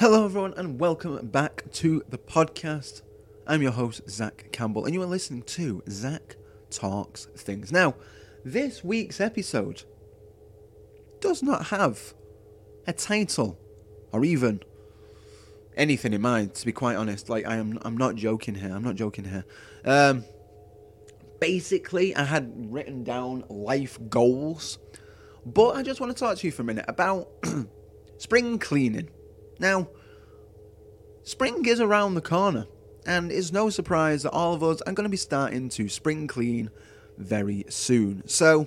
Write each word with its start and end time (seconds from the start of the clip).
Hello, 0.00 0.24
everyone, 0.24 0.54
and 0.56 0.80
welcome 0.80 1.26
back 1.26 1.70
to 1.72 2.02
the 2.08 2.16
podcast. 2.16 3.02
I'm 3.46 3.60
your 3.60 3.72
host, 3.72 4.08
Zach 4.08 4.48
Campbell, 4.50 4.86
and 4.86 4.94
you 4.94 5.02
are 5.02 5.06
listening 5.06 5.42
to 5.42 5.82
Zach 5.90 6.36
Talks 6.70 7.26
Things. 7.36 7.70
Now, 7.70 7.96
this 8.42 8.82
week's 8.82 9.20
episode 9.20 9.82
does 11.20 11.42
not 11.42 11.66
have 11.66 12.14
a 12.86 12.94
title 12.94 13.58
or 14.10 14.24
even 14.24 14.62
anything 15.76 16.14
in 16.14 16.22
mind, 16.22 16.54
to 16.54 16.64
be 16.64 16.72
quite 16.72 16.96
honest. 16.96 17.28
Like, 17.28 17.46
I 17.46 17.56
am, 17.56 17.78
I'm 17.82 17.98
not 17.98 18.14
joking 18.14 18.54
here. 18.54 18.72
I'm 18.74 18.82
not 18.82 18.94
joking 18.94 19.26
here. 19.26 19.44
Um, 19.84 20.24
basically, 21.40 22.16
I 22.16 22.24
had 22.24 22.72
written 22.72 23.04
down 23.04 23.44
life 23.50 23.98
goals, 24.08 24.78
but 25.44 25.76
I 25.76 25.82
just 25.82 26.00
want 26.00 26.16
to 26.16 26.18
talk 26.18 26.38
to 26.38 26.46
you 26.46 26.52
for 26.52 26.62
a 26.62 26.64
minute 26.64 26.86
about 26.88 27.28
spring 28.16 28.58
cleaning. 28.58 29.10
Now, 29.60 29.88
spring 31.22 31.64
is 31.66 31.80
around 31.80 32.14
the 32.14 32.22
corner, 32.22 32.66
and 33.06 33.30
it's 33.30 33.52
no 33.52 33.68
surprise 33.68 34.22
that 34.22 34.30
all 34.30 34.54
of 34.54 34.62
us 34.62 34.80
are 34.82 34.92
going 34.92 35.04
to 35.04 35.10
be 35.10 35.18
starting 35.18 35.68
to 35.68 35.88
spring 35.88 36.26
clean 36.26 36.70
very 37.18 37.66
soon. 37.68 38.26
So, 38.26 38.66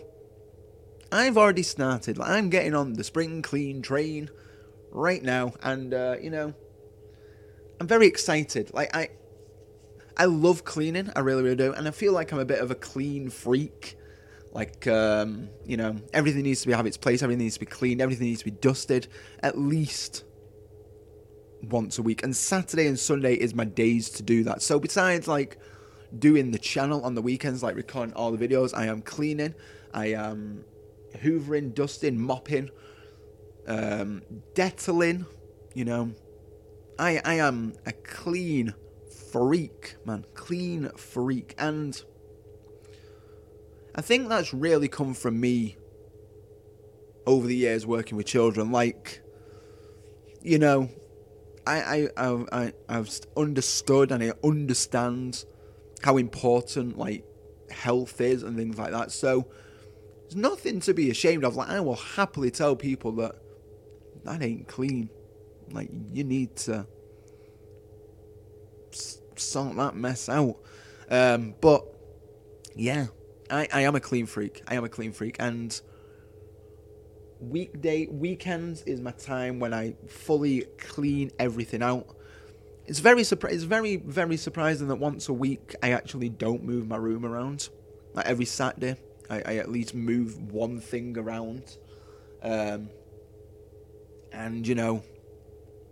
I've 1.11 1.35
already 1.35 1.63
started. 1.63 2.19
Like, 2.19 2.29
I'm 2.29 2.49
getting 2.49 2.75
on 2.75 2.93
the 2.93 3.03
spring 3.03 3.41
clean 3.41 3.81
train 3.81 4.29
right 4.91 5.21
now, 5.21 5.53
and 5.63 5.93
uh, 5.95 6.17
you 6.21 6.29
know, 6.29 6.53
I'm 7.79 7.87
very 7.87 8.05
excited. 8.05 8.71
Like, 8.71 8.95
I, 8.95 9.09
I 10.15 10.25
love 10.25 10.63
cleaning. 10.63 11.11
I 11.15 11.21
really, 11.21 11.41
really 11.41 11.55
do, 11.55 11.73
and 11.73 11.87
I 11.87 11.91
feel 11.91 12.13
like 12.13 12.31
I'm 12.31 12.39
a 12.39 12.45
bit 12.45 12.59
of 12.59 12.69
a 12.69 12.75
clean 12.75 13.31
freak. 13.31 13.97
Like, 14.51 14.85
um, 14.85 15.49
you 15.65 15.77
know, 15.77 15.95
everything 16.13 16.43
needs 16.43 16.61
to 16.61 16.67
be 16.67 16.73
have 16.73 16.85
its 16.85 16.97
place. 16.97 17.23
Everything 17.23 17.45
needs 17.45 17.55
to 17.55 17.61
be 17.61 17.65
cleaned. 17.65 17.99
Everything 17.99 18.27
needs 18.27 18.39
to 18.41 18.45
be 18.45 18.51
dusted. 18.51 19.07
At 19.41 19.57
least 19.57 20.25
once 21.69 21.97
a 21.97 22.01
week, 22.01 22.23
and 22.23 22.35
Saturday 22.35 22.87
and 22.87 22.99
Sunday 22.99 23.35
is 23.35 23.53
my 23.55 23.65
days 23.65 24.09
to 24.11 24.23
do 24.23 24.43
that. 24.43 24.61
So 24.61 24.79
besides 24.79 25.27
like 25.27 25.57
doing 26.17 26.51
the 26.51 26.59
channel 26.59 27.03
on 27.03 27.15
the 27.15 27.21
weekends, 27.21 27.63
like 27.63 27.75
recording 27.75 28.13
all 28.15 28.31
the 28.31 28.47
videos, 28.47 28.73
I 28.75 28.85
am 28.87 29.01
cleaning, 29.01 29.55
I 29.93 30.07
am 30.07 30.65
hoovering, 31.15 31.73
dusting, 31.73 32.19
mopping, 32.19 32.69
um, 33.67 34.21
detailing. 34.53 35.25
You 35.73 35.85
know, 35.85 36.11
I 36.99 37.21
I 37.23 37.35
am 37.35 37.73
a 37.85 37.91
clean 37.91 38.73
freak, 39.31 39.95
man, 40.05 40.25
clean 40.35 40.89
freak, 40.95 41.55
and 41.57 42.01
I 43.95 44.01
think 44.01 44.29
that's 44.29 44.53
really 44.53 44.87
come 44.87 45.13
from 45.13 45.39
me 45.39 45.77
over 47.25 47.47
the 47.47 47.55
years 47.55 47.85
working 47.85 48.17
with 48.17 48.25
children. 48.25 48.71
Like, 48.71 49.21
you 50.41 50.59
know, 50.59 50.89
I, 51.65 52.09
I, 52.17 52.45
I, 52.51 52.73
I've 52.89 53.09
understood 53.37 54.11
and 54.11 54.23
I 54.23 54.33
understand 54.43 55.45
how 56.01 56.17
important 56.17 56.97
like 56.97 57.23
health 57.71 58.19
is 58.21 58.43
and 58.43 58.57
things 58.57 58.77
like 58.77 58.91
that. 58.91 59.11
So 59.11 59.47
there's 60.23 60.35
nothing 60.35 60.79
to 60.81 60.93
be 60.93 61.09
ashamed 61.09 61.43
of. 61.43 61.55
Like 61.55 61.69
I 61.69 61.79
will 61.79 61.95
happily 61.95 62.51
tell 62.51 62.75
people 62.75 63.13
that 63.13 63.35
that 64.23 64.41
ain't 64.41 64.67
clean. 64.67 65.09
Like 65.71 65.89
you 66.11 66.23
need 66.23 66.55
to 66.57 66.85
sort 69.35 69.75
that 69.77 69.95
mess 69.95 70.29
out. 70.29 70.57
Um, 71.09 71.55
but 71.61 71.85
yeah, 72.75 73.07
I, 73.49 73.67
I 73.71 73.81
am 73.81 73.95
a 73.95 73.99
clean 73.99 74.25
freak. 74.25 74.61
I 74.67 74.75
am 74.75 74.83
a 74.83 74.89
clean 74.89 75.11
freak, 75.11 75.37
and 75.39 75.79
weekday 77.49 78.07
weekends 78.07 78.81
is 78.83 79.01
my 79.01 79.11
time 79.11 79.59
when 79.59 79.73
I 79.73 79.95
fully 80.07 80.61
clean 80.77 81.31
everything 81.39 81.81
out. 81.81 82.07
It's 82.85 82.99
very 82.99 83.21
surpri- 83.21 83.51
It's 83.51 83.63
very 83.63 83.95
very 83.97 84.37
surprising 84.37 84.87
that 84.89 84.95
once 84.95 85.29
a 85.29 85.33
week 85.33 85.75
I 85.81 85.91
actually 85.91 86.29
don't 86.29 86.63
move 86.63 86.87
my 86.87 86.97
room 86.97 87.25
around. 87.25 87.69
Like 88.13 88.25
every 88.25 88.45
Saturday, 88.45 88.95
I, 89.29 89.41
I 89.45 89.55
at 89.57 89.69
least 89.71 89.95
move 89.95 90.51
one 90.51 90.79
thing 90.79 91.17
around, 91.17 91.77
um, 92.43 92.89
and 94.31 94.67
you 94.67 94.75
know, 94.75 95.03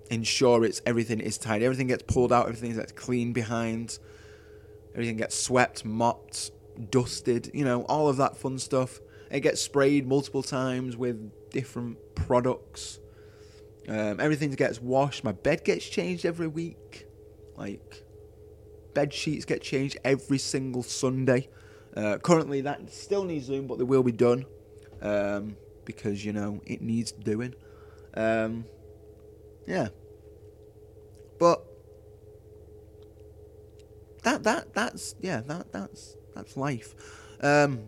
ensure 0.10 0.66
it's 0.66 0.82
everything 0.86 1.20
is 1.20 1.38
tidy. 1.38 1.66
Everything 1.66 1.88
gets 1.88 2.04
pulled 2.04 2.32
out. 2.34 2.48
Everything 2.48 2.76
gets 2.76 2.92
cleaned 2.92 3.34
behind. 3.34 3.98
Everything 4.94 5.18
gets 5.18 5.38
swept, 5.38 5.86
mopped, 5.86 6.52
dusted. 6.90 7.50
You 7.54 7.66
know, 7.66 7.84
all 7.84 8.10
of 8.10 8.18
that 8.18 8.38
fun 8.38 8.60
stuff. 8.60 9.00
It 9.32 9.40
gets 9.40 9.62
sprayed 9.62 10.06
multiple 10.06 10.44
times 10.44 10.98
with 10.98 11.32
different 11.52 11.98
products. 12.16 13.00
Um, 13.88 14.20
everything 14.20 14.52
gets 14.52 14.82
washed. 14.82 15.24
My 15.24 15.32
bed 15.32 15.64
gets 15.64 15.88
changed 15.88 16.26
every 16.26 16.48
week. 16.48 17.06
Like, 17.56 18.04
bed 18.94 19.14
sheets 19.14 19.46
get 19.46 19.62
changed 19.62 19.98
every 20.04 20.38
single 20.38 20.84
Sunday. 20.84 21.50
Uh, 21.96 22.18
currently, 22.18 22.62
that 22.62 22.92
still 22.92 23.24
needs 23.24 23.48
doing, 23.48 23.68
but 23.68 23.78
they 23.78 23.84
will 23.84 24.04
be 24.04 24.12
done 24.12 24.46
um, 25.02 25.58
because 25.86 26.24
you 26.24 26.34
know 26.34 26.62
it 26.66 26.82
needs 26.82 27.12
doing. 27.12 27.54
Um, 28.14 28.66
yeah, 29.68 29.90
but 31.40 31.66
that 34.24 34.44
that 34.44 34.74
that's 34.74 35.16
yeah 35.22 35.42
that 35.42 35.72
that's 35.72 36.16
that's 36.34 36.56
life. 36.56 36.96
Um, 37.42 37.82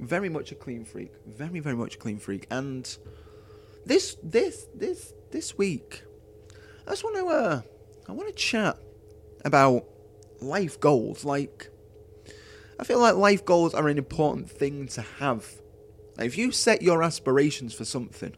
very 0.00 0.28
much 0.28 0.52
a 0.52 0.54
clean 0.54 0.84
freak. 0.84 1.12
Very, 1.26 1.60
very 1.60 1.76
much 1.76 1.96
a 1.96 1.98
clean 1.98 2.18
freak. 2.18 2.46
And 2.50 2.96
this, 3.84 4.16
this, 4.22 4.66
this, 4.74 5.12
this 5.30 5.56
week, 5.58 6.02
I 6.86 6.90
just 6.90 7.04
want 7.04 7.16
to, 7.16 7.26
uh, 7.26 7.60
I 8.08 8.12
want 8.12 8.28
to 8.28 8.34
chat 8.34 8.78
about 9.44 9.84
life 10.40 10.80
goals. 10.80 11.24
Like, 11.24 11.70
I 12.78 12.84
feel 12.84 13.00
like 13.00 13.16
life 13.16 13.44
goals 13.44 13.74
are 13.74 13.88
an 13.88 13.98
important 13.98 14.50
thing 14.50 14.86
to 14.88 15.02
have. 15.18 15.46
Like, 16.16 16.26
if 16.26 16.38
you 16.38 16.52
set 16.52 16.82
your 16.82 17.02
aspirations 17.02 17.74
for 17.74 17.84
something, 17.84 18.34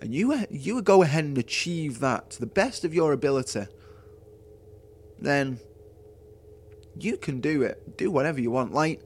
and 0.00 0.14
you 0.14 0.46
you 0.50 0.80
go 0.82 1.02
ahead 1.02 1.24
and 1.24 1.36
achieve 1.36 2.00
that 2.00 2.30
to 2.30 2.40
the 2.40 2.46
best 2.46 2.84
of 2.84 2.94
your 2.94 3.12
ability, 3.12 3.66
then 5.18 5.60
you 6.98 7.16
can 7.16 7.40
do 7.40 7.62
it. 7.62 7.96
Do 7.96 8.10
whatever 8.10 8.40
you 8.40 8.50
want. 8.50 8.72
Like 8.72 9.02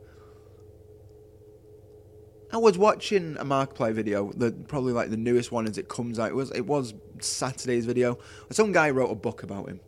I 2.55 2.59
was 2.59 2.79
watching 2.79 3.37
a 3.41 3.45
Markiplier 3.45 3.93
video, 3.93 4.31
the 4.33 4.53
probably 4.53 4.93
like 4.93 5.11
the 5.11 5.17
newest 5.17 5.51
one 5.51 5.67
as 5.67 5.77
it 5.77 5.89
comes 5.89 6.21
out. 6.21 6.29
It 6.29 6.37
was 6.37 6.53
it 6.53 6.65
was 6.65 6.95
Saturday's 7.19 7.85
video. 7.85 8.17
Some 8.51 8.71
guy 8.71 8.91
wrote 8.91 9.11
a 9.11 9.17
book 9.17 9.43
about 9.43 9.69
him, 9.69 9.81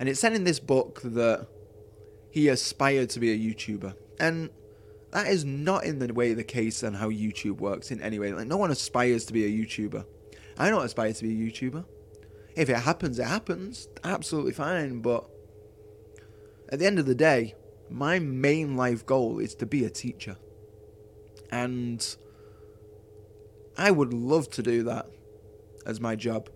and 0.00 0.08
it 0.08 0.18
said 0.18 0.32
in 0.32 0.42
this 0.42 0.58
book 0.58 1.00
that 1.04 1.46
he 2.32 2.48
aspired 2.48 3.08
to 3.10 3.20
be 3.20 3.30
a 3.30 3.38
YouTuber, 3.38 3.94
and 4.18 4.50
that 5.12 5.28
is 5.28 5.44
not 5.44 5.84
in 5.84 6.00
the 6.00 6.12
way 6.12 6.34
the 6.34 6.42
case 6.42 6.82
and 6.82 6.96
how 6.96 7.08
YouTube 7.08 7.58
works 7.58 7.92
in 7.92 8.00
any 8.02 8.18
way. 8.18 8.32
Like 8.32 8.48
no 8.48 8.56
one 8.56 8.72
aspires 8.72 9.24
to 9.26 9.32
be 9.32 9.44
a 9.44 9.64
YouTuber. 9.64 10.04
I 10.58 10.70
don't 10.70 10.84
aspire 10.84 11.12
to 11.12 11.22
be 11.22 11.30
a 11.30 11.52
YouTuber. 11.52 11.84
If 12.56 12.68
it 12.68 12.78
happens, 12.78 13.20
it 13.20 13.28
happens. 13.28 13.86
Absolutely 14.02 14.54
fine. 14.54 15.02
But 15.02 15.30
at 16.68 16.80
the 16.80 16.86
end 16.86 16.98
of 16.98 17.06
the 17.06 17.14
day, 17.14 17.54
my 17.88 18.18
main 18.18 18.76
life 18.76 19.06
goal 19.06 19.38
is 19.38 19.54
to 19.54 19.66
be 19.66 19.84
a 19.84 19.90
teacher 19.90 20.36
and 21.52 22.16
I 23.76 23.90
would 23.90 24.12
love 24.12 24.50
to 24.50 24.62
do 24.62 24.82
that 24.84 25.06
as 25.86 26.00
my 26.00 26.16
job. 26.16 26.48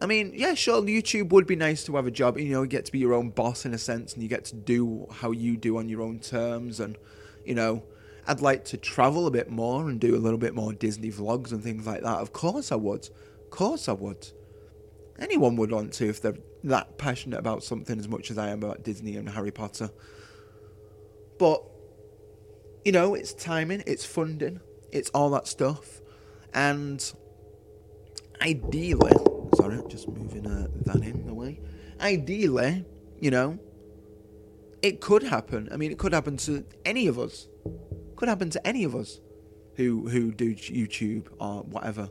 I 0.00 0.04
mean, 0.04 0.32
yeah, 0.34 0.52
sure, 0.52 0.82
YouTube 0.82 1.30
would 1.30 1.46
be 1.46 1.56
nice 1.56 1.84
to 1.84 1.96
have 1.96 2.06
a 2.06 2.10
job. 2.10 2.38
You 2.38 2.50
know, 2.50 2.62
you 2.62 2.68
get 2.68 2.84
to 2.84 2.92
be 2.92 2.98
your 2.98 3.14
own 3.14 3.30
boss 3.30 3.64
in 3.64 3.72
a 3.72 3.78
sense, 3.78 4.12
and 4.12 4.22
you 4.22 4.28
get 4.28 4.44
to 4.46 4.54
do 4.54 5.06
how 5.10 5.30
you 5.30 5.56
do 5.56 5.78
on 5.78 5.88
your 5.88 6.02
own 6.02 6.18
terms. 6.18 6.80
And, 6.80 6.98
you 7.46 7.54
know, 7.54 7.82
I'd 8.26 8.42
like 8.42 8.66
to 8.66 8.76
travel 8.76 9.26
a 9.26 9.30
bit 9.30 9.48
more 9.48 9.88
and 9.88 9.98
do 9.98 10.14
a 10.14 10.18
little 10.18 10.38
bit 10.38 10.54
more 10.54 10.74
Disney 10.74 11.10
vlogs 11.10 11.50
and 11.50 11.62
things 11.62 11.86
like 11.86 12.02
that. 12.02 12.18
Of 12.18 12.34
course, 12.34 12.70
I 12.70 12.76
would. 12.76 13.08
Of 13.44 13.50
course, 13.50 13.88
I 13.88 13.92
would. 13.92 14.28
Anyone 15.18 15.56
would 15.56 15.72
want 15.72 15.94
to 15.94 16.08
if 16.08 16.20
they're 16.20 16.36
that 16.64 16.98
passionate 16.98 17.38
about 17.38 17.64
something 17.64 17.98
as 17.98 18.06
much 18.06 18.30
as 18.30 18.36
I 18.36 18.50
am 18.50 18.62
about 18.62 18.82
Disney 18.82 19.16
and 19.16 19.28
Harry 19.30 19.50
Potter. 19.50 19.90
But 21.38 21.62
you 22.86 22.92
know, 22.92 23.16
it's 23.16 23.34
timing, 23.34 23.82
it's 23.84 24.04
funding, 24.04 24.60
it's 24.92 25.10
all 25.10 25.28
that 25.30 25.48
stuff. 25.48 26.00
And 26.54 27.02
ideally, 28.40 29.12
sorry, 29.56 29.82
just 29.88 30.06
moving 30.06 30.46
uh, 30.46 30.68
that 30.84 31.02
in 31.02 31.26
the 31.26 31.34
way. 31.34 31.58
Ideally, 32.00 32.84
you 33.18 33.32
know, 33.32 33.58
it 34.82 35.00
could 35.00 35.24
happen. 35.24 35.68
I 35.72 35.76
mean, 35.76 35.90
it 35.90 35.98
could 35.98 36.12
happen 36.12 36.36
to 36.36 36.64
any 36.84 37.08
of 37.08 37.18
us. 37.18 37.48
Could 38.14 38.28
happen 38.28 38.50
to 38.50 38.64
any 38.64 38.84
of 38.84 38.94
us 38.94 39.18
who 39.74 40.08
who 40.08 40.30
do 40.30 40.54
YouTube 40.54 41.26
or 41.40 41.64
whatever. 41.64 42.08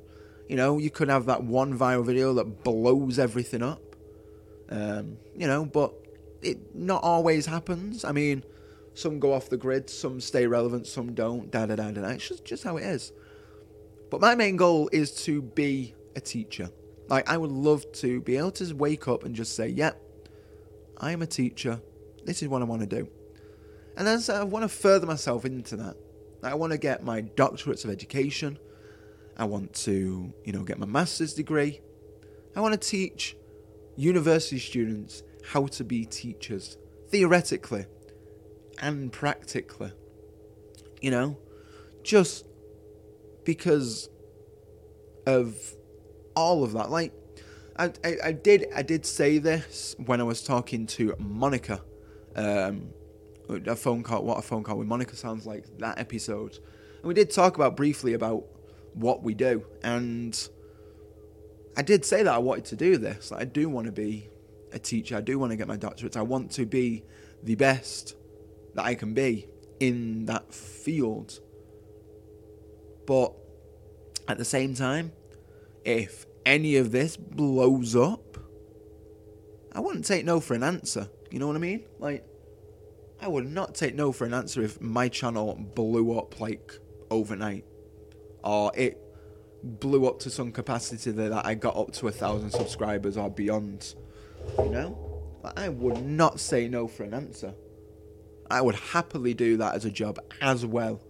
You 0.49 0.57
know, 0.57 0.77
you 0.77 0.89
could 0.89 1.07
have 1.07 1.25
that 1.27 1.41
one 1.41 1.79
viral 1.79 2.05
video 2.05 2.33
that 2.33 2.65
blows 2.65 3.17
everything 3.17 3.63
up. 3.63 3.95
Um, 4.69 5.19
you 5.37 5.47
know, 5.47 5.65
but 5.65 5.93
it 6.41 6.75
not 6.75 7.01
always 7.01 7.45
happens. 7.45 8.03
I 8.03 8.11
mean, 8.11 8.43
some 8.95 9.19
go 9.19 9.33
off 9.33 9.49
the 9.49 9.57
grid, 9.57 9.89
some 9.89 10.19
stay 10.21 10.47
relevant, 10.47 10.87
some 10.87 11.13
don't. 11.13 11.51
Da 11.51 11.65
da 11.65 11.75
da 11.75 11.91
da. 11.91 12.07
It's 12.07 12.27
just, 12.27 12.45
just 12.45 12.63
how 12.63 12.77
it 12.77 12.83
is. 12.83 13.11
But 14.09 14.21
my 14.21 14.35
main 14.35 14.55
goal 14.55 14.89
is 14.91 15.11
to 15.25 15.41
be 15.41 15.93
a 16.15 16.21
teacher. 16.21 16.69
Like, 17.09 17.29
I 17.29 17.37
would 17.37 17.51
love 17.51 17.91
to 17.93 18.21
be 18.21 18.37
able 18.37 18.51
to 18.51 18.73
wake 18.73 19.07
up 19.07 19.25
and 19.25 19.35
just 19.35 19.55
say, 19.55 19.67
yep, 19.67 20.01
yeah, 20.01 20.29
I 20.97 21.11
am 21.11 21.21
a 21.21 21.27
teacher. 21.27 21.81
This 22.23 22.41
is 22.41 22.47
what 22.47 22.61
I 22.61 22.65
want 22.65 22.81
to 22.81 22.87
do. 22.87 23.07
And 23.97 24.07
then 24.07 24.19
so 24.21 24.33
I 24.33 24.43
want 24.43 24.63
to 24.63 24.69
further 24.69 25.05
myself 25.05 25.45
into 25.45 25.75
that. 25.75 25.97
I 26.41 26.55
want 26.55 26.71
to 26.71 26.77
get 26.77 27.03
my 27.03 27.21
doctorates 27.21 27.83
of 27.83 27.91
education. 27.91 28.57
I 29.37 29.43
want 29.43 29.73
to, 29.73 30.33
you 30.45 30.53
know, 30.53 30.63
get 30.63 30.79
my 30.79 30.85
master's 30.85 31.33
degree. 31.33 31.81
I 32.55 32.61
want 32.61 32.79
to 32.79 32.89
teach 32.89 33.35
university 33.97 34.59
students 34.59 35.23
how 35.43 35.67
to 35.67 35.83
be 35.83 36.05
teachers, 36.05 36.77
theoretically 37.09 37.85
and 38.79 39.11
practically. 39.11 39.91
You 41.01 41.11
know, 41.11 41.37
just 42.03 42.45
because 43.43 44.09
of 45.25 45.55
all 46.35 46.63
of 46.63 46.73
that. 46.73 46.89
Like, 46.89 47.13
I, 47.77 47.91
I, 48.03 48.15
I 48.25 48.31
did 48.31 48.67
I 48.75 48.81
did 48.81 49.05
say 49.05 49.37
this 49.37 49.95
when 50.05 50.19
I 50.19 50.23
was 50.23 50.43
talking 50.43 50.85
to 50.87 51.15
Monica. 51.19 51.81
Um, 52.35 52.89
a 53.47 53.75
phone 53.75 54.03
call, 54.03 54.23
what 54.23 54.39
a 54.39 54.41
phone 54.41 54.63
call 54.63 54.77
with 54.77 54.87
Monica 54.87 55.15
sounds 55.15 55.45
like 55.45 55.65
that 55.77 55.99
episode. 55.99 56.57
And 56.97 57.03
we 57.03 57.13
did 57.13 57.29
talk 57.29 57.55
about 57.55 57.77
briefly 57.77 58.13
about 58.13 58.43
what 58.93 59.23
we 59.23 59.33
do, 59.33 59.65
and 59.83 60.49
I 61.77 61.81
did 61.81 62.05
say 62.05 62.23
that 62.23 62.33
I 62.33 62.37
wanted 62.39 62.65
to 62.65 62.75
do 62.75 62.97
this. 62.97 63.31
I 63.31 63.45
do 63.45 63.69
want 63.69 63.85
to 63.85 63.91
be 63.91 64.29
a 64.71 64.79
teacher. 64.79 65.17
I 65.17 65.21
do 65.21 65.37
want 65.37 65.51
to 65.51 65.57
get 65.57 65.67
my 65.67 65.77
doctorate. 65.77 66.17
I 66.17 66.21
want 66.21 66.51
to 66.51 66.65
be 66.65 67.03
the 67.43 67.55
best 67.55 68.15
that 68.75 68.85
I 68.85 68.95
can 68.95 69.13
be 69.13 69.47
in 69.79 70.25
that 70.25 70.53
field. 70.53 71.39
But 73.07 73.33
at 74.27 74.37
the 74.37 74.45
same 74.45 74.75
time, 74.75 75.11
if 75.83 76.25
any 76.45 76.75
of 76.77 76.91
this 76.91 77.17
blows 77.17 77.95
up, 77.95 78.37
I 79.71 79.79
wouldn't 79.79 80.05
take 80.05 80.25
no 80.25 80.39
for 80.39 80.53
an 80.53 80.63
answer. 80.63 81.09
You 81.31 81.39
know 81.39 81.47
what 81.47 81.55
I 81.55 81.59
mean? 81.59 81.83
Like, 81.99 82.25
I 83.21 83.27
would 83.27 83.49
not 83.49 83.75
take 83.75 83.95
no 83.95 84.11
for 84.11 84.25
an 84.25 84.33
answer 84.33 84.61
if 84.61 84.79
my 84.81 85.09
channel 85.09 85.55
blew 85.75 86.17
up 86.17 86.39
like 86.39 86.73
overnight, 87.09 87.65
or 88.43 88.71
it 88.75 89.01
blew 89.63 90.05
up 90.07 90.19
to 90.19 90.29
some 90.29 90.51
capacity 90.51 91.11
that 91.11 91.45
I 91.45 91.55
got 91.55 91.75
up 91.75 91.91
to 91.93 92.07
a 92.07 92.11
thousand 92.11 92.51
subscribers 92.51 93.17
or 93.17 93.29
beyond. 93.29 93.95
You 94.59 94.69
know, 94.69 95.23
like, 95.43 95.59
I 95.59 95.69
would 95.69 96.05
not 96.05 96.39
say 96.39 96.67
no 96.67 96.87
for 96.87 97.03
an 97.03 97.13
answer. 97.13 97.53
I 98.49 98.61
would 98.61 98.75
happily 98.75 99.33
do 99.33 99.57
that 99.57 99.75
as 99.75 99.85
a 99.85 99.91
job 99.91 100.19
as 100.41 100.65
well. 100.65 101.01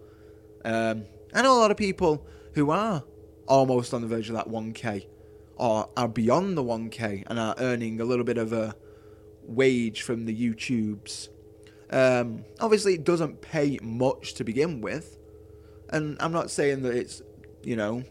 Um, 0.64 1.04
I 1.34 1.42
know 1.42 1.52
a 1.56 1.60
lot 1.60 1.70
of 1.70 1.76
people 1.76 2.26
who 2.54 2.70
are 2.70 3.04
almost 3.46 3.94
on 3.94 4.00
the 4.00 4.08
verge 4.08 4.28
of 4.28 4.36
that 4.36 4.48
1k 4.48 5.06
or 5.56 5.88
are 5.96 6.08
beyond 6.08 6.56
the 6.56 6.62
1k 6.62 7.24
and 7.26 7.38
are 7.38 7.54
earning 7.58 8.00
a 8.00 8.04
little 8.04 8.24
bit 8.24 8.38
of 8.38 8.52
a 8.52 8.74
wage 9.42 10.02
from 10.02 10.24
the 10.24 10.34
YouTubes. 10.34 11.28
Um, 11.90 12.44
obviously, 12.60 12.94
it 12.94 13.04
doesn't 13.04 13.40
pay 13.40 13.78
much 13.80 14.34
to 14.34 14.44
begin 14.44 14.80
with, 14.80 15.18
and 15.90 16.16
I'm 16.20 16.32
not 16.32 16.50
saying 16.50 16.82
that 16.82 16.94
it's, 16.94 17.22
you 17.62 17.76
know, 17.76 18.02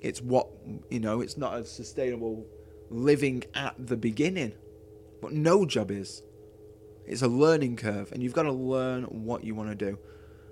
it's 0.00 0.22
what, 0.22 0.48
you 0.88 1.00
know, 1.00 1.20
it's 1.20 1.36
not 1.36 1.56
a 1.56 1.64
sustainable 1.64 2.46
living 2.90 3.44
at 3.54 3.74
the 3.78 3.96
beginning, 3.96 4.52
but 5.20 5.32
no 5.32 5.66
job 5.66 5.90
is. 5.90 6.22
It's 7.06 7.22
a 7.22 7.28
learning 7.28 7.76
curve, 7.76 8.12
and 8.12 8.22
you've 8.22 8.32
got 8.32 8.44
to 8.44 8.52
learn 8.52 9.04
what 9.04 9.44
you 9.44 9.54
want 9.54 9.70
to 9.70 9.74
do. 9.74 9.98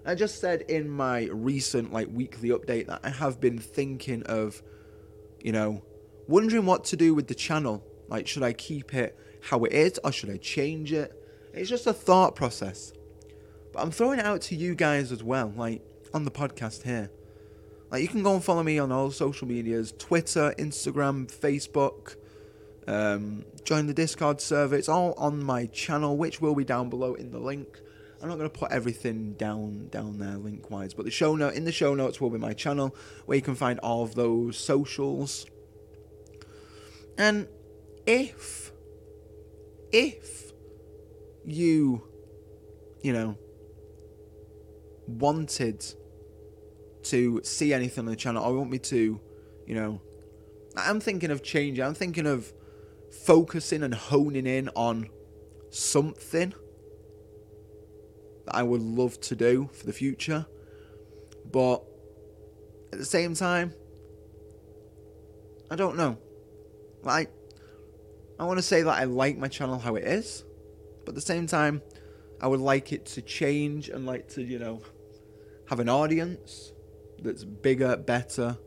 I 0.04 0.14
just 0.14 0.40
said 0.40 0.62
in 0.62 0.88
my 0.88 1.28
recent 1.32 1.92
like 1.92 2.08
weekly 2.12 2.50
update 2.50 2.86
that 2.88 3.00
I 3.04 3.10
have 3.10 3.40
been 3.40 3.58
thinking 3.58 4.22
of, 4.24 4.62
you 5.40 5.52
know, 5.52 5.82
wondering 6.26 6.66
what 6.66 6.84
to 6.86 6.96
do 6.96 7.14
with 7.14 7.28
the 7.28 7.34
channel. 7.34 7.84
Like, 8.08 8.26
should 8.26 8.42
I 8.42 8.52
keep 8.52 8.94
it 8.94 9.16
how 9.40 9.64
it 9.64 9.72
is, 9.72 9.98
or 10.04 10.12
should 10.12 10.30
I 10.30 10.36
change 10.36 10.92
it? 10.92 11.12
It's 11.52 11.70
just 11.70 11.86
a 11.86 11.92
thought 11.92 12.34
process. 12.34 12.92
But 13.72 13.80
I'm 13.80 13.90
throwing 13.90 14.18
it 14.18 14.24
out 14.24 14.42
to 14.42 14.56
you 14.56 14.74
guys 14.74 15.12
as 15.12 15.22
well, 15.22 15.52
like 15.56 15.82
on 16.12 16.24
the 16.24 16.30
podcast 16.30 16.82
here. 16.82 17.10
Like, 17.90 18.02
you 18.02 18.08
can 18.08 18.22
go 18.22 18.34
and 18.34 18.42
follow 18.42 18.62
me 18.62 18.78
on 18.78 18.90
all 18.90 19.10
social 19.10 19.46
medias 19.46 19.92
Twitter, 19.98 20.54
Instagram, 20.58 21.30
Facebook. 21.30 22.16
Um, 22.86 23.44
join 23.64 23.86
the 23.86 23.94
Discord 23.94 24.40
server. 24.40 24.74
It's 24.74 24.88
all 24.88 25.14
on 25.16 25.42
my 25.42 25.66
channel, 25.66 26.16
which 26.16 26.40
will 26.40 26.54
be 26.54 26.64
down 26.64 26.90
below 26.90 27.14
in 27.14 27.30
the 27.30 27.38
link. 27.38 27.80
I'm 28.20 28.28
not 28.28 28.38
going 28.38 28.50
to 28.50 28.56
put 28.56 28.70
everything 28.70 29.32
down 29.32 29.88
down 29.88 30.18
there 30.18 30.36
link 30.36 30.70
wise, 30.70 30.94
but 30.94 31.04
the 31.04 31.10
show 31.10 31.34
note 31.34 31.54
in 31.54 31.64
the 31.64 31.72
show 31.72 31.94
notes 31.94 32.20
will 32.20 32.30
be 32.30 32.38
my 32.38 32.52
channel 32.52 32.94
where 33.26 33.34
you 33.34 33.42
can 33.42 33.56
find 33.56 33.80
all 33.80 34.04
of 34.04 34.14
those 34.14 34.56
socials. 34.56 35.44
And 37.18 37.48
if 38.06 38.72
if 39.90 40.52
you 41.44 42.04
you 43.02 43.12
know 43.12 43.36
wanted 45.08 45.84
to 47.02 47.40
see 47.42 47.74
anything 47.74 48.04
on 48.04 48.10
the 48.10 48.16
channel 48.16 48.44
I 48.44 48.48
want 48.50 48.70
me 48.70 48.78
to, 48.78 49.20
you 49.66 49.74
know, 49.74 50.00
I'm 50.76 51.00
thinking 51.00 51.32
of 51.32 51.42
changing. 51.42 51.84
I'm 51.84 51.94
thinking 51.94 52.26
of 52.26 52.52
focusing 53.12 53.82
and 53.82 53.94
honing 53.94 54.46
in 54.46 54.68
on 54.70 55.08
something 55.70 56.52
that 58.46 58.54
I 58.54 58.62
would 58.62 58.82
love 58.82 59.20
to 59.22 59.36
do 59.36 59.68
for 59.72 59.86
the 59.86 59.92
future. 59.92 60.46
But 61.50 61.82
at 62.92 62.98
the 62.98 63.04
same 63.04 63.34
time, 63.34 63.74
I 65.70 65.76
don't 65.76 65.96
know. 65.96 66.18
Like, 67.02 67.30
I 68.38 68.44
want 68.44 68.58
to 68.58 68.62
say 68.62 68.82
that 68.82 68.98
I 68.98 69.04
like 69.04 69.38
my 69.38 69.48
channel 69.48 69.78
how 69.78 69.94
it 69.96 70.04
is, 70.04 70.44
but 71.04 71.10
at 71.10 71.14
the 71.14 71.20
same 71.20 71.46
time, 71.46 71.82
I 72.40 72.48
would 72.48 72.60
like 72.60 72.92
it 72.92 73.06
to 73.06 73.22
change 73.22 73.88
and 73.88 74.04
like 74.04 74.28
to, 74.30 74.42
you 74.42 74.58
know, 74.58 74.82
have 75.68 75.80
an 75.80 75.88
audience 75.88 76.72
that's 77.22 77.44
bigger, 77.44 77.96
better, 77.96 78.58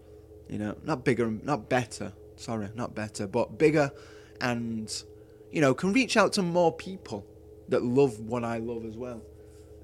you 0.50 0.58
know, 0.58 0.76
not 0.84 1.04
bigger, 1.04 1.30
not 1.30 1.70
better, 1.70 2.14
sorry, 2.38 2.70
not 2.74 2.96
better, 2.96 3.28
but 3.28 3.58
bigger 3.58 3.92
and, 4.42 5.04
you 5.52 5.62
know, 5.62 5.74
can 5.74 5.94
reach 5.94 6.18
out 6.18 6.34
to 6.34 6.42
more 6.42 6.72
people 6.72 7.26
that 7.70 7.84
love 7.84 8.20
what 8.20 8.44
I 8.44 8.58
love 8.58 8.86
as 8.86 8.98
well. 8.98 9.22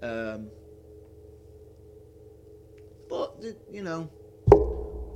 Um, 0.02 0.50
but 3.10 3.44
you 3.72 3.84
know, 3.84 4.10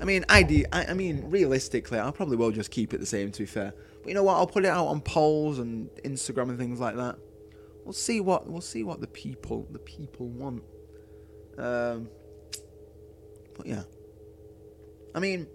I 0.02 0.06
mean, 0.06 0.26
ide- 0.30 0.68
I, 0.72 0.86
I 0.88 0.94
mean, 0.94 1.30
realistically, 1.30 2.00
I 2.00 2.12
probably 2.12 2.38
will 2.38 2.52
just 2.52 2.72
keep 2.72 2.94
it 2.94 3.00
the 3.00 3.06
same. 3.06 3.32
To 3.32 3.40
be 3.44 3.46
fair, 3.46 3.74
but 4.02 4.10
you 4.10 4.14
know 4.14 4.24
what? 4.24 4.36
I'll 4.36 4.48
put 4.48 4.66
it 4.66 4.70
out 4.70 4.88
on 4.88 5.02
polls 5.02 5.60
and 5.60 5.90
Instagram 6.04 6.50
and 6.50 6.58
things 6.58 6.80
like 6.80 6.96
that. 6.98 7.18
We'll 7.84 7.94
see 7.94 8.20
what 8.20 8.48
we'll 8.48 8.62
see 8.62 8.84
what 8.84 9.00
the 9.00 9.08
people 9.08 9.68
the 9.72 9.80
people 9.80 10.28
want. 10.28 10.64
Um, 11.58 12.10
but 13.58 13.66
yeah, 13.66 13.84
I 15.16 15.20
mean, 15.20 15.48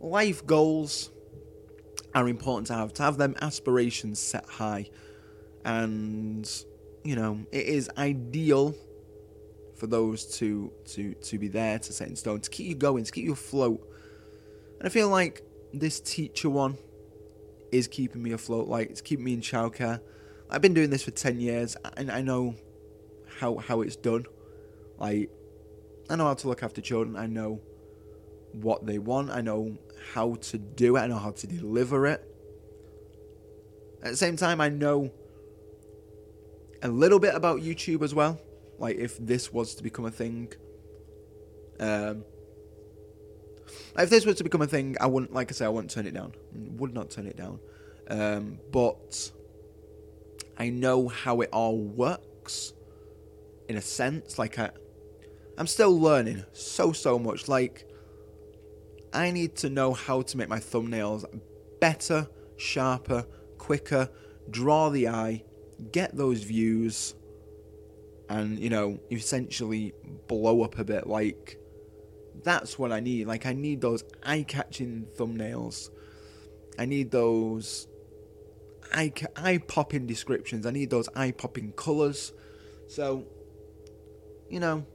life 0.00 0.46
goals 0.46 1.10
are 2.14 2.28
important 2.28 2.66
to 2.68 2.74
have. 2.74 2.92
To 2.94 3.02
have 3.02 3.16
them 3.18 3.34
aspirations 3.40 4.18
set 4.18 4.46
high, 4.46 4.88
and 5.64 6.50
you 7.02 7.16
know, 7.16 7.40
it 7.52 7.66
is 7.66 7.90
ideal 7.98 8.74
for 9.74 9.86
those 9.86 10.24
to 10.38 10.72
to 10.86 11.14
to 11.14 11.38
be 11.38 11.48
there 11.48 11.78
to 11.78 11.92
set 11.92 12.08
in 12.08 12.16
stone, 12.16 12.40
to 12.40 12.50
keep 12.50 12.66
you 12.66 12.74
going, 12.74 13.04
to 13.04 13.12
keep 13.12 13.24
you 13.24 13.32
afloat. 13.32 13.86
And 14.78 14.86
I 14.86 14.90
feel 14.90 15.08
like 15.08 15.42
this 15.72 16.00
teacher 16.00 16.50
one 16.50 16.78
is 17.72 17.88
keeping 17.88 18.22
me 18.22 18.32
afloat. 18.32 18.68
Like 18.68 18.90
it's 18.90 19.00
keeping 19.00 19.24
me 19.24 19.34
in 19.34 19.40
childcare. 19.40 20.00
I've 20.50 20.62
been 20.62 20.74
doing 20.74 20.90
this 20.90 21.02
for 21.02 21.10
ten 21.10 21.40
years, 21.40 21.76
and 21.96 22.10
I 22.10 22.20
know 22.20 22.54
how 23.38 23.56
how 23.56 23.80
it's 23.80 23.96
done. 23.96 24.26
Like 24.98 25.30
I 26.08 26.16
know 26.16 26.24
how 26.24 26.34
to 26.34 26.48
look 26.48 26.62
after 26.62 26.80
children. 26.80 27.16
I 27.16 27.26
know 27.26 27.60
what 28.52 28.86
they 28.86 28.98
want. 28.98 29.30
I 29.30 29.40
know 29.40 29.76
how 30.12 30.34
to 30.36 30.58
do 30.58 30.96
it. 30.96 31.00
I 31.00 31.06
know 31.06 31.18
how 31.18 31.32
to 31.32 31.46
deliver 31.46 32.06
it. 32.06 32.22
At 34.02 34.10
the 34.10 34.16
same 34.16 34.36
time, 34.36 34.60
I 34.60 34.68
know 34.68 35.10
a 36.82 36.88
little 36.88 37.18
bit 37.18 37.34
about 37.34 37.60
YouTube 37.60 38.02
as 38.02 38.14
well. 38.14 38.40
Like 38.78 38.96
if 38.96 39.16
this 39.18 39.52
was 39.52 39.74
to 39.76 39.82
become 39.82 40.04
a 40.04 40.10
thing. 40.10 40.52
Um, 41.80 42.24
if 43.96 44.10
this 44.10 44.26
was 44.26 44.36
to 44.36 44.44
become 44.44 44.62
a 44.62 44.66
thing, 44.66 44.96
I 45.00 45.06
wouldn't, 45.06 45.32
like 45.32 45.50
I 45.50 45.54
say, 45.54 45.64
I 45.64 45.68
wouldn't 45.68 45.90
turn 45.90 46.06
it 46.06 46.14
down. 46.14 46.34
Would 46.52 46.92
not 46.92 47.10
turn 47.10 47.26
it 47.26 47.36
down. 47.36 47.60
Um, 48.08 48.58
but 48.70 49.30
I 50.58 50.68
know 50.68 51.08
how 51.08 51.40
it 51.40 51.48
all 51.52 51.78
works, 51.78 52.72
in 53.68 53.76
a 53.76 53.80
sense. 53.80 54.38
Like 54.38 54.58
I, 54.58 54.70
I'm 55.56 55.66
still 55.66 55.98
learning 55.98 56.44
so 56.52 56.92
so 56.92 57.18
much. 57.18 57.48
Like 57.48 57.88
I 59.14 59.30
need 59.30 59.56
to 59.56 59.70
know 59.70 59.92
how 59.92 60.22
to 60.22 60.36
make 60.36 60.48
my 60.48 60.58
thumbnails 60.58 61.24
better, 61.80 62.28
sharper, 62.56 63.26
quicker, 63.58 64.10
draw 64.50 64.90
the 64.90 65.08
eye, 65.08 65.44
get 65.92 66.16
those 66.16 66.42
views 66.42 67.14
and 68.30 68.58
you 68.58 68.70
know 68.70 68.98
essentially 69.10 69.92
blow 70.28 70.62
up 70.62 70.78
a 70.78 70.84
bit 70.84 71.06
like 71.06 71.58
that's 72.42 72.78
what 72.78 72.90
i 72.90 72.98
need 72.98 73.26
like 73.26 73.44
i 73.44 73.52
need 73.52 73.82
those 73.82 74.02
eye-catching 74.22 75.06
thumbnails 75.14 75.90
I 76.78 76.86
need 76.86 77.10
those 77.10 77.86
eye 78.92 79.12
eye 79.36 79.58
popping 79.58 80.06
descriptions. 80.06 80.66
I 80.66 80.70
need 80.70 80.90
those 80.90 81.08
eye 81.14 81.32
popping 81.32 81.72
colours. 81.72 82.32
So, 82.88 83.26
you 84.48 84.60
know, 84.60 84.86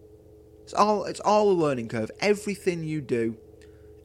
it's 0.64 0.74
all 0.74 1.06
it's 1.06 1.20
all 1.22 1.52
a 1.52 1.54
learning 1.54 1.88
curve. 1.90 2.12
Everything 2.20 2.84
you 2.84 3.02
do 3.02 3.38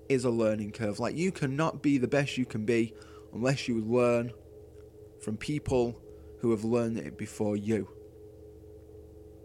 is 0.08 0.24
a 0.24 0.30
learning 0.30 0.72
curve. 0.72 0.98
Like 0.98 1.16
you 1.16 1.32
cannot 1.32 1.82
be 1.82 1.98
the 1.98 2.08
best 2.08 2.36
you 2.36 2.46
can 2.46 2.64
be 2.64 2.94
unless 3.32 3.68
you 3.68 3.80
learn 3.80 4.32
from 5.20 5.36
people 5.36 6.00
who 6.40 6.50
have 6.50 6.64
learned 6.64 6.98
it 6.98 7.16
before 7.16 7.56
you. 7.56 7.88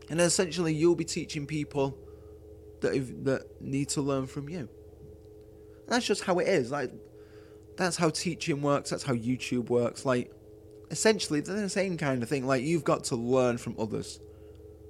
And 0.09 0.19
essentially, 0.19 0.73
you'll 0.73 0.95
be 0.95 1.05
teaching 1.05 1.45
people 1.45 1.97
that 2.81 2.95
have, 2.95 3.23
that 3.25 3.61
need 3.61 3.89
to 3.89 4.01
learn 4.01 4.27
from 4.27 4.49
you. 4.49 4.59
And 4.59 4.67
that's 5.87 6.05
just 6.05 6.23
how 6.23 6.39
it 6.39 6.47
is. 6.47 6.71
Like 6.71 6.91
that's 7.77 7.95
how 7.95 8.09
teaching 8.09 8.61
works. 8.61 8.89
That's 8.89 9.03
how 9.03 9.13
YouTube 9.13 9.69
works. 9.69 10.05
Like 10.05 10.31
essentially, 10.91 11.41
they're 11.41 11.59
the 11.59 11.69
same 11.69 11.97
kind 11.97 12.21
of 12.23 12.29
thing. 12.29 12.45
Like 12.45 12.63
you've 12.63 12.83
got 12.83 13.05
to 13.05 13.15
learn 13.15 13.57
from 13.57 13.75
others. 13.79 14.19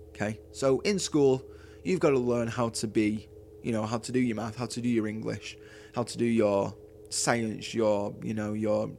Okay, 0.10 0.40
so 0.52 0.80
in 0.82 1.00
school, 1.00 1.44
you've 1.84 2.00
got 2.00 2.10
to 2.10 2.20
learn 2.20 2.48
how 2.48 2.70
to 2.70 2.88
be, 2.88 3.30
you 3.64 3.72
know, 3.72 3.86
how 3.86 3.98
to 3.98 4.12
do 4.12 4.20
your 4.20 4.36
math, 4.36 4.56
how 4.56 4.66
to 4.68 4.82
do 4.82 4.90
your 4.90 5.08
English, 5.08 5.58
how 5.94 6.04
to 6.04 6.18
do 6.18 6.26
your 6.26 6.76
science, 7.10 7.74
your, 7.74 8.16
you 8.24 8.34
know, 8.34 8.54
your 8.54 8.92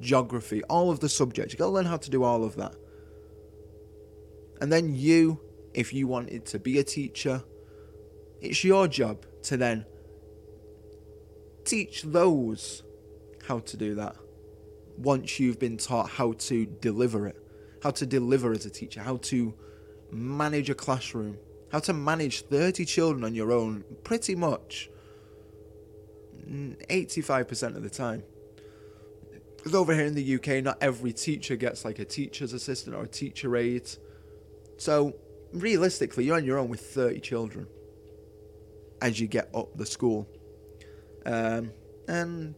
geography, 0.00 0.62
all 0.64 0.90
of 0.90 1.00
the 1.00 1.08
subjects. 1.08 1.52
You've 1.52 1.58
got 1.58 1.66
to 1.66 1.72
learn 1.72 1.86
how 1.86 1.96
to 1.96 2.10
do 2.10 2.22
all 2.22 2.44
of 2.44 2.56
that. 2.56 2.74
And 4.60 4.72
then 4.72 4.94
you, 4.94 5.40
if 5.72 5.92
you 5.92 6.06
wanted 6.06 6.46
to 6.46 6.58
be 6.58 6.78
a 6.78 6.84
teacher, 6.84 7.42
it's 8.40 8.64
your 8.64 8.88
job 8.88 9.24
to 9.44 9.56
then 9.56 9.86
teach 11.64 12.02
those 12.02 12.82
how 13.46 13.58
to 13.60 13.76
do 13.76 13.94
that 13.94 14.16
once 14.96 15.40
you've 15.40 15.58
been 15.58 15.76
taught 15.76 16.08
how 16.08 16.32
to 16.32 16.66
deliver 16.80 17.26
it, 17.26 17.36
how 17.82 17.90
to 17.90 18.06
deliver 18.06 18.52
as 18.52 18.64
a 18.64 18.70
teacher, 18.70 19.00
how 19.02 19.16
to 19.18 19.54
manage 20.10 20.70
a 20.70 20.74
classroom, 20.74 21.36
how 21.74 21.80
to 21.80 21.92
manage 21.92 22.42
30 22.42 22.84
children 22.84 23.24
on 23.24 23.34
your 23.34 23.50
own 23.50 23.82
pretty 24.04 24.36
much 24.36 24.88
85% 26.48 27.74
of 27.74 27.82
the 27.82 27.90
time. 27.90 28.22
Because 29.56 29.74
over 29.74 29.92
here 29.92 30.04
in 30.04 30.14
the 30.14 30.36
UK, 30.36 30.62
not 30.62 30.78
every 30.80 31.12
teacher 31.12 31.56
gets 31.56 31.84
like 31.84 31.98
a 31.98 32.04
teacher's 32.04 32.52
assistant 32.52 32.94
or 32.94 33.02
a 33.02 33.08
teacher 33.08 33.56
aide. 33.56 33.90
So, 34.76 35.14
realistically, 35.52 36.26
you're 36.26 36.36
on 36.36 36.44
your 36.44 36.60
own 36.60 36.68
with 36.68 36.80
30 36.80 37.18
children 37.18 37.66
as 39.02 39.18
you 39.18 39.26
get 39.26 39.50
up 39.52 39.76
the 39.76 39.84
school. 39.84 40.28
Um, 41.26 41.72
and 42.06 42.54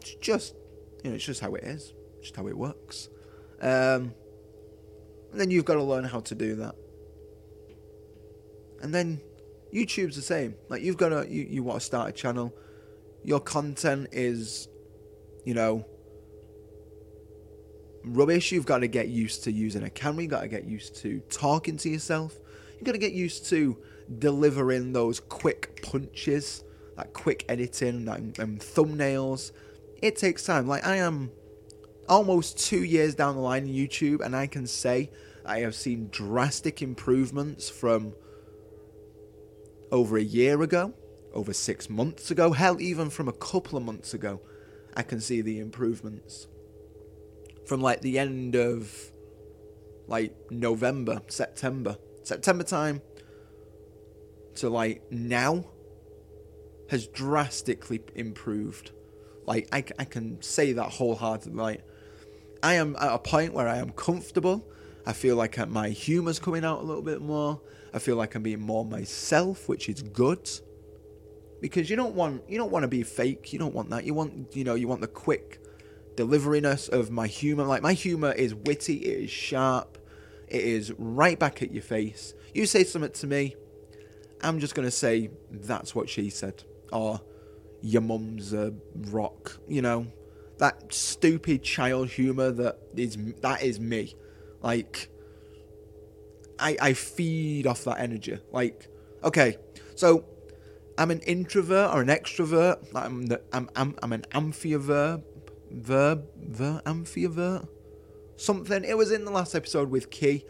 it's 0.00 0.14
just, 0.20 0.56
you 1.04 1.10
know, 1.10 1.14
it's 1.14 1.24
just 1.24 1.40
how 1.40 1.54
it 1.54 1.62
is, 1.62 1.94
just 2.20 2.34
how 2.34 2.48
it 2.48 2.58
works. 2.58 3.08
Um, 3.62 4.14
and 5.32 5.40
then 5.40 5.50
you've 5.50 5.64
got 5.64 5.74
to 5.74 5.82
learn 5.82 6.04
how 6.04 6.20
to 6.20 6.34
do 6.34 6.56
that. 6.56 6.74
And 8.80 8.94
then 8.94 9.20
YouTube's 9.72 10.16
the 10.16 10.22
same. 10.22 10.54
Like 10.68 10.82
you've 10.82 10.96
got 10.96 11.10
to, 11.10 11.26
you, 11.28 11.46
you 11.48 11.62
want 11.62 11.80
to 11.80 11.84
start 11.84 12.08
a 12.08 12.12
channel. 12.12 12.54
Your 13.24 13.40
content 13.40 14.08
is, 14.12 14.68
you 15.44 15.54
know, 15.54 15.84
rubbish. 18.04 18.52
You've 18.52 18.66
got 18.66 18.78
to 18.78 18.88
get 18.88 19.08
used 19.08 19.44
to 19.44 19.52
using 19.52 19.82
a 19.82 19.90
camera. 19.90 20.22
You've 20.22 20.30
got 20.30 20.42
to 20.42 20.48
get 20.48 20.64
used 20.64 20.96
to 20.96 21.20
talking 21.28 21.76
to 21.78 21.88
yourself. 21.88 22.38
You've 22.74 22.84
got 22.84 22.92
to 22.92 22.98
get 22.98 23.12
used 23.12 23.46
to 23.46 23.76
delivering 24.18 24.92
those 24.92 25.20
quick 25.20 25.82
punches, 25.82 26.64
that 26.96 27.12
quick 27.12 27.44
editing, 27.48 28.04
that 28.06 28.18
um, 28.18 28.58
thumbnails. 28.58 29.52
It 30.00 30.16
takes 30.16 30.44
time. 30.44 30.68
Like 30.68 30.86
I 30.86 30.96
am 30.96 31.30
almost 32.08 32.58
two 32.58 32.82
years 32.82 33.14
down 33.14 33.36
the 33.36 33.40
line 33.40 33.66
in 33.66 33.74
YouTube, 33.74 34.20
and 34.24 34.34
I 34.34 34.46
can 34.46 34.66
say 34.66 35.10
I 35.44 35.60
have 35.60 35.74
seen 35.74 36.08
drastic 36.10 36.82
improvements 36.82 37.68
from 37.68 38.14
over 39.90 40.16
a 40.16 40.22
year 40.22 40.62
ago, 40.62 40.92
over 41.32 41.52
six 41.52 41.88
months 41.88 42.30
ago, 42.30 42.52
hell, 42.52 42.80
even 42.80 43.10
from 43.10 43.28
a 43.28 43.32
couple 43.32 43.78
of 43.78 43.84
months 43.84 44.14
ago. 44.14 44.40
I 44.96 45.02
can 45.02 45.20
see 45.20 45.40
the 45.40 45.60
improvements. 45.60 46.48
From 47.66 47.80
like 47.80 48.00
the 48.00 48.18
end 48.18 48.56
of 48.56 49.12
like 50.06 50.34
November, 50.50 51.22
September, 51.28 51.98
September 52.22 52.64
time 52.64 53.02
to 54.56 54.68
like 54.68 55.02
now 55.10 55.64
has 56.90 57.06
drastically 57.06 58.00
improved. 58.14 58.90
Like 59.46 59.68
I, 59.72 59.84
I 59.98 60.04
can 60.04 60.40
say 60.42 60.72
that 60.72 60.90
wholeheartedly. 60.92 61.62
Like 61.62 61.84
I 62.62 62.74
am 62.74 62.96
at 62.96 63.12
a 63.12 63.18
point 63.18 63.52
where 63.52 63.68
I 63.68 63.78
am 63.78 63.90
comfortable. 63.90 64.66
I 65.06 65.12
feel 65.12 65.36
like 65.36 65.56
my 65.68 65.90
humor's 65.90 66.38
coming 66.38 66.64
out 66.64 66.80
a 66.80 66.84
little 66.84 67.02
bit 67.02 67.22
more. 67.22 67.60
I 67.94 67.98
feel 67.98 68.16
like 68.16 68.34
I'm 68.34 68.42
being 68.42 68.60
more 68.60 68.84
myself, 68.84 69.68
which 69.68 69.88
is 69.88 70.02
good. 70.02 70.50
Because 71.60 71.88
you 71.90 71.96
don't 71.96 72.14
want 72.14 72.42
you 72.48 72.58
don't 72.58 72.70
want 72.70 72.84
to 72.84 72.88
be 72.88 73.02
fake. 73.02 73.52
You 73.52 73.58
don't 73.58 73.74
want 73.74 73.90
that. 73.90 74.04
You 74.04 74.14
want 74.14 74.54
you 74.54 74.64
know 74.64 74.74
you 74.74 74.86
want 74.86 75.00
the 75.00 75.08
quick 75.08 75.60
deliveriness 76.16 76.88
of 76.88 77.10
my 77.10 77.26
humor. 77.26 77.64
Like 77.64 77.82
my 77.82 77.92
humor 77.92 78.32
is 78.32 78.54
witty. 78.54 78.96
It 78.96 79.24
is 79.24 79.30
sharp. 79.30 79.98
It 80.48 80.62
is 80.62 80.92
right 80.98 81.38
back 81.38 81.62
at 81.62 81.72
your 81.72 81.82
face. 81.82 82.34
You 82.54 82.66
say 82.66 82.84
something 82.84 83.12
to 83.12 83.26
me, 83.26 83.54
I'm 84.42 84.60
just 84.60 84.74
gonna 84.74 84.90
say 84.90 85.30
that's 85.50 85.94
what 85.94 86.08
she 86.08 86.30
said, 86.30 86.64
or 86.92 87.20
your 87.80 88.02
mum's 88.02 88.52
a 88.52 88.74
rock. 89.10 89.58
You 89.68 89.82
know, 89.82 90.06
that 90.58 90.92
stupid 90.92 91.62
child 91.62 92.08
humor 92.08 92.50
that 92.50 92.78
is 92.96 93.16
that 93.40 93.62
is 93.62 93.80
me. 93.80 94.14
Like 94.60 95.08
I 96.58 96.76
I 96.80 96.92
feed 96.92 97.66
off 97.66 97.84
that 97.84 98.00
energy. 98.00 98.38
Like 98.52 98.88
okay, 99.24 99.56
so 99.94 100.24
I'm 100.96 101.10
an 101.10 101.20
introvert 101.20 101.94
or 101.94 102.00
an 102.00 102.08
extrovert. 102.08 102.84
I'm 102.94 103.26
the, 103.26 103.40
I'm 103.52 103.70
I'm 103.76 103.96
I'm 104.02 104.12
an 104.12 104.24
amphiverb 104.32 105.22
verb 105.70 106.24
ver 106.36 106.82
amphiverb 106.84 107.68
something. 108.36 108.84
It 108.84 108.96
was 108.96 109.12
in 109.12 109.24
the 109.24 109.30
last 109.30 109.54
episode 109.54 109.90
with 109.90 110.10
Key. 110.10 110.44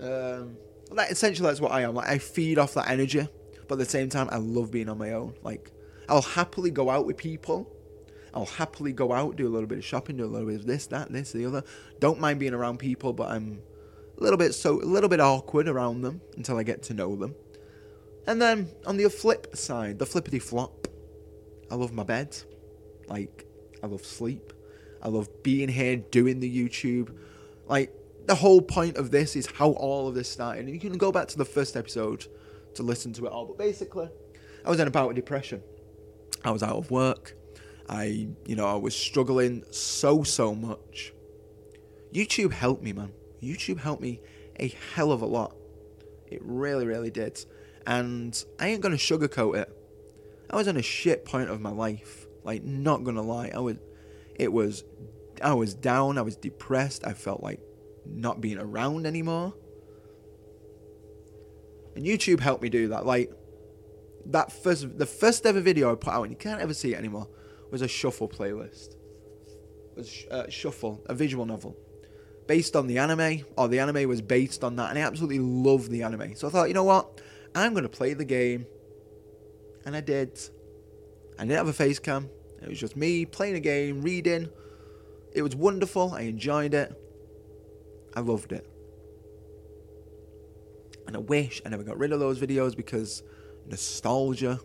Um, 0.00 0.56
that 0.92 1.10
essentially 1.10 1.48
that's 1.48 1.60
what 1.60 1.72
I 1.72 1.82
am. 1.82 1.94
Like 1.94 2.08
I 2.08 2.18
feed 2.18 2.58
off 2.58 2.74
that 2.74 2.88
energy, 2.88 3.26
but 3.68 3.74
at 3.74 3.78
the 3.78 3.84
same 3.84 4.08
time 4.08 4.28
I 4.30 4.36
love 4.36 4.70
being 4.70 4.88
on 4.88 4.98
my 4.98 5.12
own. 5.12 5.34
Like 5.42 5.70
I'll 6.08 6.22
happily 6.22 6.70
go 6.70 6.90
out 6.90 7.06
with 7.06 7.16
people 7.16 7.70
I'll 8.34 8.46
happily 8.46 8.92
go 8.92 9.12
out, 9.12 9.36
do 9.36 9.46
a 9.46 9.48
little 9.48 9.68
bit 9.68 9.78
of 9.78 9.84
shopping, 9.84 10.16
do 10.16 10.24
a 10.24 10.26
little 10.26 10.48
bit 10.48 10.56
of 10.56 10.66
this, 10.66 10.86
that, 10.88 11.10
this, 11.12 11.32
the 11.32 11.46
other. 11.46 11.62
Don't 12.00 12.20
mind 12.20 12.40
being 12.40 12.52
around 12.52 12.78
people, 12.78 13.12
but 13.12 13.30
I'm 13.30 13.60
a 14.18 14.22
little 14.22 14.36
bit 14.36 14.54
so 14.54 14.80
a 14.80 14.84
little 14.84 15.08
bit 15.08 15.20
awkward 15.20 15.68
around 15.68 16.02
them 16.02 16.20
until 16.36 16.58
I 16.58 16.64
get 16.64 16.82
to 16.84 16.94
know 16.94 17.14
them. 17.14 17.34
And 18.26 18.42
then 18.42 18.68
on 18.86 18.96
the 18.96 19.08
flip 19.08 19.56
side, 19.56 19.98
the 19.98 20.06
flippity 20.06 20.40
flop, 20.40 20.88
I 21.70 21.76
love 21.76 21.92
my 21.92 22.02
bed. 22.02 22.36
Like 23.06 23.46
I 23.82 23.86
love 23.86 24.04
sleep. 24.04 24.52
I 25.00 25.08
love 25.08 25.28
being 25.42 25.68
here 25.68 25.96
doing 25.96 26.40
the 26.40 26.50
YouTube. 26.50 27.16
Like 27.68 27.92
the 28.26 28.34
whole 28.34 28.62
point 28.62 28.96
of 28.96 29.10
this 29.10 29.36
is 29.36 29.46
how 29.46 29.70
all 29.72 30.08
of 30.08 30.14
this 30.14 30.28
started. 30.28 30.64
And 30.64 30.74
you 30.74 30.80
can 30.80 30.98
go 30.98 31.12
back 31.12 31.28
to 31.28 31.38
the 31.38 31.44
first 31.44 31.76
episode 31.76 32.26
to 32.74 32.82
listen 32.82 33.12
to 33.14 33.26
it 33.26 33.32
all. 33.32 33.46
But 33.46 33.58
basically, 33.58 34.08
I 34.64 34.70
was 34.70 34.80
in 34.80 34.88
a 34.88 34.90
bout 34.90 35.10
of 35.10 35.14
depression. 35.14 35.62
I 36.44 36.50
was 36.50 36.62
out 36.62 36.76
of 36.76 36.90
work. 36.90 37.36
I, 37.88 38.28
you 38.46 38.56
know, 38.56 38.66
I 38.66 38.74
was 38.74 38.96
struggling 38.96 39.64
so, 39.70 40.22
so 40.22 40.54
much. 40.54 41.12
YouTube 42.12 42.52
helped 42.52 42.82
me, 42.82 42.92
man. 42.92 43.12
YouTube 43.42 43.78
helped 43.78 44.00
me 44.00 44.20
a 44.58 44.68
hell 44.94 45.12
of 45.12 45.22
a 45.22 45.26
lot. 45.26 45.54
It 46.26 46.40
really, 46.42 46.86
really 46.86 47.10
did. 47.10 47.44
And 47.86 48.42
I 48.58 48.68
ain't 48.68 48.80
gonna 48.80 48.96
sugarcoat 48.96 49.56
it. 49.56 49.76
I 50.48 50.56
was 50.56 50.66
in 50.66 50.76
a 50.76 50.82
shit 50.82 51.24
point 51.24 51.50
of 51.50 51.60
my 51.60 51.70
life. 51.70 52.26
Like, 52.44 52.62
not 52.62 53.04
gonna 53.04 53.22
lie. 53.22 53.50
I 53.54 53.58
was, 53.58 53.76
it 54.36 54.52
was, 54.52 54.84
I 55.42 55.54
was 55.54 55.74
down. 55.74 56.16
I 56.16 56.22
was 56.22 56.36
depressed. 56.36 57.06
I 57.06 57.12
felt 57.12 57.42
like 57.42 57.60
not 58.06 58.40
being 58.40 58.58
around 58.58 59.06
anymore. 59.06 59.54
And 61.96 62.04
YouTube 62.04 62.40
helped 62.40 62.62
me 62.62 62.68
do 62.68 62.88
that. 62.88 63.04
Like, 63.04 63.30
that 64.26 64.52
first, 64.52 64.98
the 64.98 65.06
first 65.06 65.44
ever 65.44 65.60
video 65.60 65.92
I 65.92 65.96
put 65.96 66.14
out, 66.14 66.22
and 66.22 66.32
you 66.32 66.36
can't 66.38 66.60
ever 66.60 66.72
see 66.72 66.94
it 66.94 66.98
anymore 66.98 67.28
was 67.74 67.82
a 67.82 67.88
shuffle 67.88 68.28
playlist. 68.28 68.90
It 68.92 69.96
was 69.96 70.24
uh, 70.30 70.48
Shuffle, 70.48 71.02
a 71.06 71.14
visual 71.14 71.44
novel, 71.44 71.76
based 72.46 72.76
on 72.76 72.86
the 72.86 72.98
anime, 72.98 73.44
or 73.58 73.66
the 73.66 73.80
anime 73.80 74.08
was 74.08 74.22
based 74.22 74.62
on 74.62 74.76
that, 74.76 74.90
and 74.90 74.98
I 74.98 75.02
absolutely 75.02 75.40
love 75.40 75.90
the 75.90 76.04
anime. 76.04 76.36
So 76.36 76.46
I 76.46 76.50
thought, 76.52 76.68
you 76.68 76.74
know 76.74 76.84
what, 76.84 77.20
I'm 77.52 77.72
going 77.72 77.82
to 77.82 77.88
play 77.88 78.14
the 78.14 78.24
game, 78.24 78.68
and 79.84 79.96
I 79.96 80.02
did. 80.02 80.38
I 81.36 81.42
didn't 81.42 81.56
have 81.56 81.66
a 81.66 81.72
face 81.72 81.98
cam. 81.98 82.30
It 82.62 82.68
was 82.68 82.78
just 82.78 82.96
me 82.96 83.26
playing 83.26 83.56
a 83.56 83.60
game, 83.60 84.02
reading. 84.02 84.50
It 85.32 85.42
was 85.42 85.56
wonderful. 85.56 86.14
I 86.14 86.20
enjoyed 86.20 86.74
it. 86.74 86.92
I 88.14 88.20
loved 88.20 88.52
it. 88.52 88.70
And 91.08 91.16
I 91.16 91.18
wish 91.18 91.60
I 91.66 91.70
never 91.70 91.82
got 91.82 91.98
rid 91.98 92.12
of 92.12 92.20
those 92.20 92.38
videos 92.38 92.76
because 92.76 93.24
nostalgia. 93.66 94.60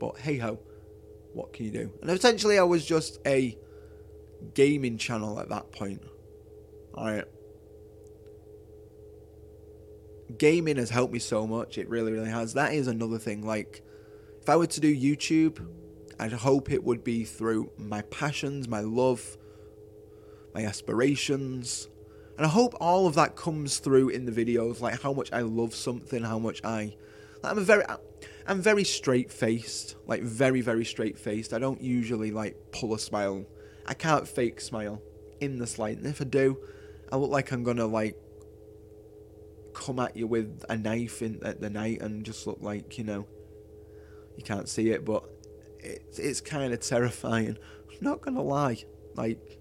But 0.00 0.16
hey 0.16 0.38
ho, 0.38 0.60
what 1.34 1.52
can 1.52 1.66
you 1.66 1.70
do? 1.70 1.92
And 2.00 2.10
essentially, 2.10 2.58
I 2.58 2.62
was 2.62 2.84
just 2.84 3.18
a 3.26 3.56
gaming 4.54 4.98
channel 4.98 5.40
at 5.40 5.48
that 5.48 5.72
point. 5.72 6.02
Alright. 6.96 7.24
Gaming 10.38 10.76
has 10.76 10.90
helped 10.90 11.12
me 11.12 11.18
so 11.18 11.46
much. 11.46 11.78
It 11.78 11.88
really, 11.88 12.12
really 12.12 12.30
has. 12.30 12.54
That 12.54 12.72
is 12.72 12.86
another 12.86 13.18
thing. 13.18 13.44
Like, 13.44 13.82
if 14.40 14.48
I 14.48 14.56
were 14.56 14.66
to 14.66 14.80
do 14.80 14.94
YouTube, 14.94 15.66
I'd 16.18 16.32
hope 16.32 16.70
it 16.70 16.82
would 16.84 17.04
be 17.04 17.24
through 17.24 17.70
my 17.76 18.02
passions, 18.02 18.68
my 18.68 18.80
love, 18.80 19.36
my 20.54 20.64
aspirations. 20.64 21.88
And 22.36 22.46
I 22.46 22.48
hope 22.48 22.74
all 22.80 23.06
of 23.06 23.14
that 23.14 23.36
comes 23.36 23.78
through 23.78 24.10
in 24.10 24.24
the 24.24 24.32
videos, 24.32 24.80
like 24.80 25.00
how 25.00 25.12
much 25.12 25.32
I 25.32 25.42
love 25.42 25.74
something, 25.74 26.22
how 26.22 26.38
much 26.38 26.60
I. 26.64 26.94
Like 27.42 27.52
I'm 27.52 27.58
a 27.58 27.62
very. 27.62 27.84
I'm 28.46 28.60
very 28.60 28.84
straight 28.84 29.32
faced, 29.32 29.96
like 30.06 30.22
very, 30.22 30.60
very 30.60 30.84
straight 30.84 31.18
faced. 31.18 31.52
I 31.52 31.58
don't 31.58 31.80
usually 31.80 32.30
like 32.30 32.56
pull 32.72 32.94
a 32.94 32.98
smile. 32.98 33.44
I 33.86 33.94
can't 33.94 34.28
fake 34.28 34.60
smile 34.60 35.02
in 35.40 35.58
the 35.58 35.66
slight. 35.66 35.98
And 35.98 36.06
if 36.06 36.20
I 36.20 36.24
do, 36.24 36.58
I 37.10 37.16
look 37.16 37.30
like 37.30 37.52
I'm 37.52 37.64
gonna 37.64 37.86
like 37.86 38.16
come 39.72 39.98
at 39.98 40.16
you 40.16 40.26
with 40.26 40.64
a 40.68 40.76
knife 40.76 41.22
in 41.22 41.40
at 41.44 41.60
the 41.60 41.70
night 41.70 42.00
and 42.00 42.24
just 42.24 42.46
look 42.46 42.58
like 42.60 42.96
you 42.96 43.04
know 43.04 43.26
you 44.36 44.42
can't 44.42 44.68
see 44.68 44.90
it, 44.90 45.04
but 45.04 45.24
it's 45.80 46.18
it's 46.18 46.40
kind 46.40 46.72
of 46.72 46.80
terrifying. 46.80 47.56
I'm 47.90 47.98
not 48.00 48.20
gonna 48.20 48.42
lie, 48.42 48.84
like, 49.14 49.58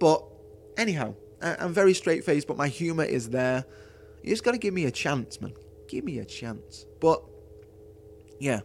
but 0.00 0.24
anyhow, 0.76 1.14
I, 1.40 1.56
I'm 1.56 1.72
very 1.72 1.94
straight 1.94 2.24
faced, 2.24 2.46
but 2.46 2.56
my 2.56 2.68
humor 2.68 3.04
is 3.04 3.30
there. 3.30 3.64
You 4.22 4.30
just 4.30 4.44
gotta 4.44 4.58
give 4.58 4.74
me 4.74 4.86
a 4.86 4.90
chance, 4.90 5.40
man. 5.40 5.52
Give 5.88 6.04
me 6.04 6.18
a 6.18 6.24
chance. 6.24 6.86
But 7.00 7.22
yeah, 8.42 8.58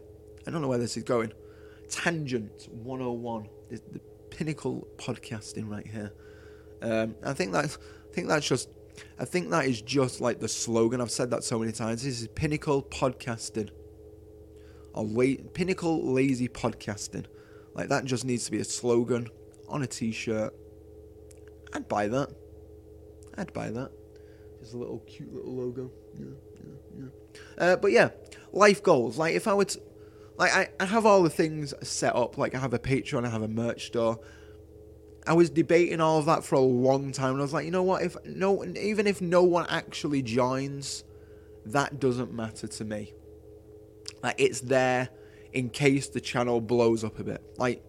I 0.47 0.49
don't 0.49 0.63
know 0.63 0.67
where 0.67 0.79
this 0.79 0.97
is 0.97 1.03
going. 1.03 1.31
Tangent 1.87 2.67
101, 2.71 3.47
the, 3.69 3.79
the 3.91 3.99
pinnacle 4.31 4.87
podcasting 4.97 5.69
right 5.69 5.85
here. 5.85 6.11
Um, 6.81 7.13
I 7.23 7.33
think 7.33 7.51
that's 7.51 7.77
I 8.09 8.13
think 8.13 8.27
that's 8.27 8.47
just 8.47 8.69
I 9.19 9.25
think 9.25 9.51
that 9.51 9.65
is 9.65 9.83
just 9.83 10.19
like 10.19 10.39
the 10.39 10.47
slogan. 10.47 10.99
I've 10.99 11.11
said 11.11 11.29
that 11.29 11.43
so 11.43 11.59
many 11.59 11.71
times. 11.71 12.01
This 12.01 12.21
is 12.21 12.27
pinnacle 12.29 12.81
podcasting. 12.81 13.69
Or 14.93 15.05
la- 15.05 15.43
pinnacle 15.53 16.11
lazy 16.11 16.49
podcasting. 16.49 17.25
Like 17.75 17.89
that 17.89 18.05
just 18.05 18.25
needs 18.25 18.45
to 18.45 18.51
be 18.51 18.59
a 18.59 18.63
slogan 18.63 19.29
on 19.69 19.83
a 19.83 19.87
t-shirt. 19.87 20.55
I'd 21.73 21.87
buy 21.87 22.07
that. 22.07 22.31
I'd 23.37 23.53
buy 23.53 23.69
that. 23.69 23.91
A 24.73 24.77
little 24.77 24.99
cute 24.99 25.33
little 25.33 25.55
logo. 25.55 25.91
Yeah, 26.17 26.25
yeah, 26.55 26.99
yeah. 26.99 27.43
Uh, 27.57 27.75
but 27.77 27.91
yeah, 27.91 28.09
life 28.51 28.83
goals. 28.83 29.17
Like 29.17 29.35
if 29.35 29.47
I 29.47 29.53
would, 29.53 29.75
like 30.37 30.53
I, 30.53 30.69
I 30.79 30.85
have 30.85 31.05
all 31.05 31.23
the 31.23 31.29
things 31.29 31.73
set 31.81 32.15
up. 32.15 32.37
Like 32.37 32.55
I 32.55 32.59
have 32.59 32.73
a 32.73 32.79
Patreon, 32.79 33.25
I 33.25 33.29
have 33.29 33.41
a 33.41 33.47
merch 33.47 33.87
store. 33.87 34.19
I 35.25 35.33
was 35.33 35.49
debating 35.49 35.99
all 35.99 36.19
of 36.19 36.25
that 36.27 36.43
for 36.45 36.55
a 36.55 36.61
long 36.61 37.11
time, 37.11 37.31
and 37.31 37.39
I 37.39 37.41
was 37.41 37.53
like, 37.53 37.65
you 37.65 37.71
know 37.71 37.83
what? 37.83 38.01
If 38.01 38.15
no, 38.25 38.63
even 38.63 39.07
if 39.07 39.21
no 39.21 39.43
one 39.43 39.65
actually 39.69 40.21
joins, 40.21 41.03
that 41.65 41.99
doesn't 41.99 42.33
matter 42.33 42.67
to 42.67 42.85
me. 42.85 43.13
Like 44.23 44.35
it's 44.37 44.61
there 44.61 45.09
in 45.53 45.69
case 45.69 46.07
the 46.07 46.21
channel 46.21 46.61
blows 46.61 47.03
up 47.03 47.19
a 47.19 47.23
bit. 47.23 47.43
Like 47.57 47.83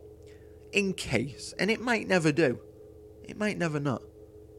in 0.73 0.95
case, 0.95 1.55
and 1.59 1.71
it 1.71 1.81
might 1.81 2.09
never 2.09 2.33
do. 2.33 2.59
It 3.25 3.37
might 3.37 3.59
never 3.59 3.79
not, 3.79 4.03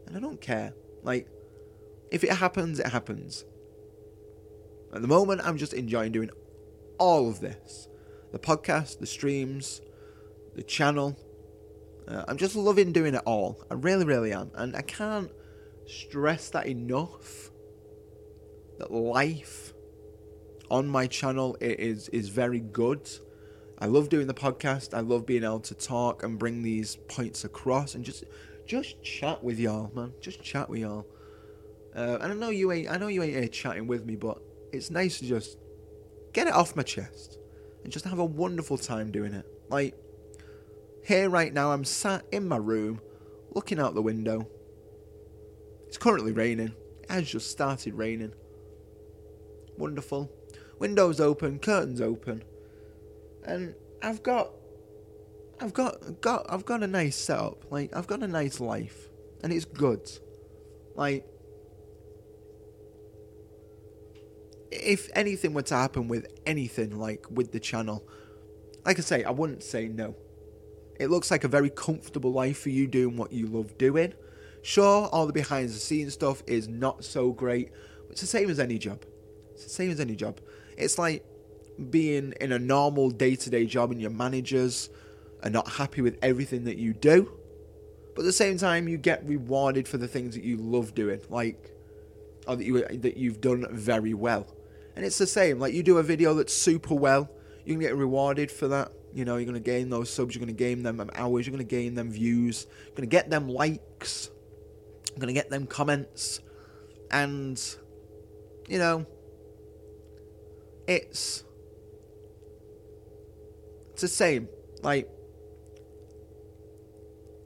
and 0.08 0.16
I 0.16 0.20
don't 0.20 0.40
care. 0.40 0.74
Like 1.04 1.28
if 2.12 2.24
it 2.24 2.32
happens, 2.34 2.80
it 2.80 2.88
happens. 2.88 3.46
At 4.94 5.02
the 5.02 5.08
moment, 5.08 5.42
I'm 5.44 5.58
just 5.58 5.74
enjoying 5.74 6.12
doing 6.12 6.30
all 6.98 7.30
of 7.30 7.40
this: 7.40 7.88
the 8.32 8.40
podcast, 8.40 9.00
the 9.00 9.08
streams, 9.08 9.82
the 10.56 10.64
channel 10.64 11.18
uh, 12.10 12.26
I'm 12.28 12.38
just 12.38 12.56
loving 12.56 12.92
doing 12.92 13.14
it 13.14 13.22
all. 13.26 13.64
I 13.70 13.76
really, 13.76 14.04
really 14.04 14.34
am. 14.34 14.50
And 14.56 14.76
I 14.76 14.82
can't 14.82 15.32
stress 15.86 16.50
that 16.50 16.66
enough 16.66 17.52
that 18.80 18.92
life 18.92 19.74
on 20.72 20.88
my 20.88 21.08
channel 21.08 21.56
is 21.62 22.10
is 22.10 22.30
very 22.30 22.60
good. 22.60 23.10
I 23.78 23.86
love 23.86 24.10
doing 24.10 24.28
the 24.28 24.34
podcast. 24.34 24.94
I 24.94 25.02
love 25.02 25.26
being 25.26 25.44
able 25.44 25.60
to 25.62 25.76
talk 25.76 26.24
and 26.24 26.40
bring 26.40 26.64
these 26.64 26.96
points 26.96 27.44
across 27.44 27.94
and 27.94 28.04
just 28.04 28.24
just 28.66 29.04
chat 29.04 29.44
with 29.44 29.60
y'all, 29.60 29.92
man. 29.94 30.14
Just 30.20 30.42
chat 30.42 30.70
with 30.70 30.80
y'all. 30.80 31.06
Uh, 31.96 32.18
and 32.22 32.32
I 32.32 32.36
know 32.36 32.50
you 32.50 32.72
ain't 32.72 32.90
I 32.90 32.98
know 32.98 33.08
you 33.08 33.24
ain't 33.24 33.34
here 33.34 33.48
chatting 33.48 33.88
with 33.88 34.06
me, 34.06 34.16
but 34.16 34.42
it's 34.72 34.92
nice 34.92 35.20
to 35.20 35.26
just 35.26 35.58
get 36.34 36.48
it 36.48 36.54
off 36.54 36.76
my 36.76 36.84
chest 36.84 37.38
and 37.84 37.92
just 37.92 38.06
have 38.06 38.20
a 38.20 38.26
wonderful 38.26 38.78
time 38.78 39.12
doing 39.12 39.34
it. 39.34 39.46
Like 39.70 39.96
here 41.04 41.30
right 41.30 41.54
now, 41.54 41.72
I'm 41.72 41.84
sat 41.84 42.26
in 42.32 42.48
my 42.48 42.58
room, 42.58 43.02
looking 43.52 43.80
out 43.80 43.96
the 43.96 44.02
window. 44.02 44.48
It's 45.88 45.98
currently 45.98 46.34
raining. 46.34 46.74
It 47.04 47.10
has 47.10 47.28
just 47.28 47.50
started 47.50 47.96
raining. 47.96 48.34
Wonderful. 49.78 50.32
Windows 50.78 51.20
open, 51.20 51.60
curtains 51.60 52.00
open. 52.00 52.44
And 53.44 53.74
I've 54.04 54.22
got 54.22 54.52
I've 55.60 55.74
got 55.74 56.22
got 56.22 56.46
I've 56.48 56.66
got 56.66 56.84
a 56.84 56.88
nice 56.88 57.16
setup. 57.16 57.72
Like 57.72 57.96
I've 57.96 58.08
got 58.08 58.22
a 58.22 58.28
nice 58.28 58.60
life. 58.60 59.10
And 59.42 59.52
it's 59.52 59.66
good. 59.66 60.12
Like 60.96 61.26
if 64.72 65.10
anything 65.16 65.54
were 65.54 65.64
to 65.64 65.76
happen 65.76 66.08
with 66.08 66.28
anything 66.46 66.98
like 66.98 67.26
with 67.30 67.52
the 67.52 67.60
channel, 67.60 68.08
like 68.86 68.98
I 68.98 69.02
say, 69.02 69.24
I 69.24 69.32
wouldn't 69.32 69.64
say 69.64 69.88
no. 69.88 70.16
It 71.00 71.10
looks 71.10 71.32
like 71.32 71.44
a 71.44 71.48
very 71.48 71.70
comfortable 71.70 72.32
life 72.32 72.60
for 72.60 72.70
you 72.70 72.88
doing 72.88 73.16
what 73.16 73.32
you 73.32 73.48
love 73.48 73.78
doing. 73.78 74.14
Sure, 74.62 75.08
all 75.08 75.26
the 75.26 75.34
behind 75.34 75.70
the 75.70 75.74
scenes 75.74 76.14
stuff 76.14 76.44
is 76.46 76.68
not 76.68 77.04
so 77.06 77.32
great, 77.32 77.72
but 78.04 78.12
it's 78.12 78.22
the 78.22 78.28
same 78.28 78.50
as 78.50 78.60
any 78.60 78.78
job. 78.78 79.06
It's 79.54 79.64
the 79.64 79.70
same 79.70 79.92
as 79.92 80.00
any 80.00 80.16
job. 80.16 80.40
It's 80.78 80.98
like 80.98 81.26
being 81.90 82.34
in 82.42 82.52
a 82.52 82.60
normal 82.60 83.10
day 83.10 83.36
to 83.36 83.50
day 83.50 83.66
job 83.66 83.92
and 83.92 84.02
your 84.02 84.12
managers 84.12 84.90
are 85.44 85.50
not 85.50 85.68
happy 85.70 86.02
with 86.02 86.18
everything 86.22 86.66
that 86.66 86.78
you 86.78 86.94
do. 86.94 87.32
But 88.16 88.24
at 88.24 88.26
the 88.26 88.34
same 88.34 88.58
time, 88.58 88.90
you 88.90 88.98
get 88.98 89.26
rewarded 89.26 89.88
for 89.88 89.98
the 89.98 90.08
things 90.08 90.36
that 90.36 90.44
you 90.44 90.58
love 90.58 90.94
doing, 90.94 91.22
like, 91.30 91.72
or 92.48 92.58
that, 92.58 92.66
you, 92.66 92.86
that 92.86 93.16
you've 93.16 93.40
done 93.40 93.66
very 93.72 94.14
well. 94.14 94.48
And 94.96 95.06
it's 95.06 95.18
the 95.18 95.28
same, 95.28 95.60
like, 95.60 95.74
you 95.74 95.84
do 95.84 95.98
a 95.98 96.04
video 96.04 96.34
that's 96.34 96.54
super 96.54 96.94
well, 96.94 97.30
you 97.64 97.74
can 97.74 97.80
get 97.80 97.96
rewarded 97.96 98.52
for 98.52 98.68
that. 98.68 98.92
You 99.14 99.26
know, 99.26 99.38
you're 99.38 99.54
to 99.54 99.60
gain 99.60 99.90
those 99.90 100.10
subs, 100.10 100.36
you're 100.36 100.46
to 100.46 100.52
gain 100.52 100.84
them 100.84 101.00
um, 101.00 101.10
hours, 101.16 101.48
you're 101.48 101.58
to 101.58 101.64
gain 101.64 101.96
them 101.96 102.12
views, 102.12 102.68
you're 102.88 102.96
to 102.98 103.06
get 103.08 103.30
them 103.30 103.48
likes, 103.48 104.30
you're 105.16 105.26
to 105.26 105.34
get 105.34 105.50
them 105.50 105.66
comments. 105.66 106.42
And, 107.10 107.60
you 108.68 108.78
know, 108.78 109.06
it's. 110.88 111.44
It's 113.94 114.02
the 114.02 114.08
same. 114.08 114.48
Like, 114.82 115.10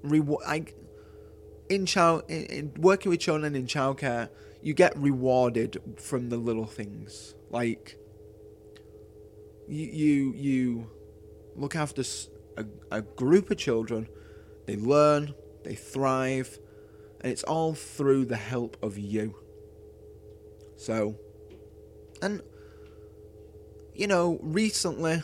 reward. 0.03 0.43
I, 0.45 0.65
in 1.69 1.85
child, 1.85 2.23
in, 2.27 2.43
in 2.45 2.73
working 2.77 3.09
with 3.09 3.19
children 3.21 3.55
in 3.55 3.67
childcare, 3.67 4.29
you 4.63 4.73
get 4.73 4.97
rewarded 4.97 5.79
from 5.97 6.29
the 6.29 6.37
little 6.37 6.65
things. 6.65 7.35
Like, 7.51 7.97
you, 9.67 9.85
you, 9.85 10.33
you 10.35 10.91
look 11.55 11.75
after 11.75 12.01
a, 12.57 12.65
a 12.89 13.01
group 13.01 13.51
of 13.51 13.57
children. 13.57 14.07
They 14.65 14.77
learn, 14.77 15.35
they 15.63 15.75
thrive, 15.75 16.57
and 17.19 17.31
it's 17.31 17.43
all 17.43 17.73
through 17.73 18.25
the 18.25 18.37
help 18.37 18.77
of 18.81 18.97
you. 18.97 19.35
So, 20.77 21.15
and 22.21 22.41
you 23.93 24.07
know, 24.07 24.39
recently, 24.41 25.21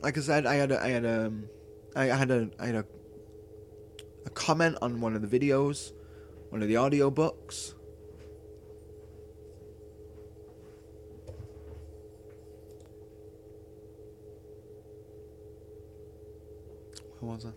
like 0.00 0.16
I 0.16 0.20
said, 0.20 0.46
I 0.46 0.54
had 0.54 0.72
a, 0.72 0.82
I 0.82 0.88
had 0.88 1.04
a, 1.04 1.26
um, 1.26 1.48
I 1.94 2.06
had 2.06 2.30
a, 2.30 2.50
I 2.58 2.66
had 2.66 2.74
a, 2.76 2.84
a 4.24 4.30
comment 4.30 4.78
on 4.82 5.00
one 5.00 5.14
of 5.14 5.28
the 5.28 5.38
videos, 5.38 5.92
one 6.48 6.62
of 6.62 6.68
the 6.68 6.76
audio 6.76 7.10
books, 7.10 7.74
Was 17.26 17.44
I? 17.44 17.50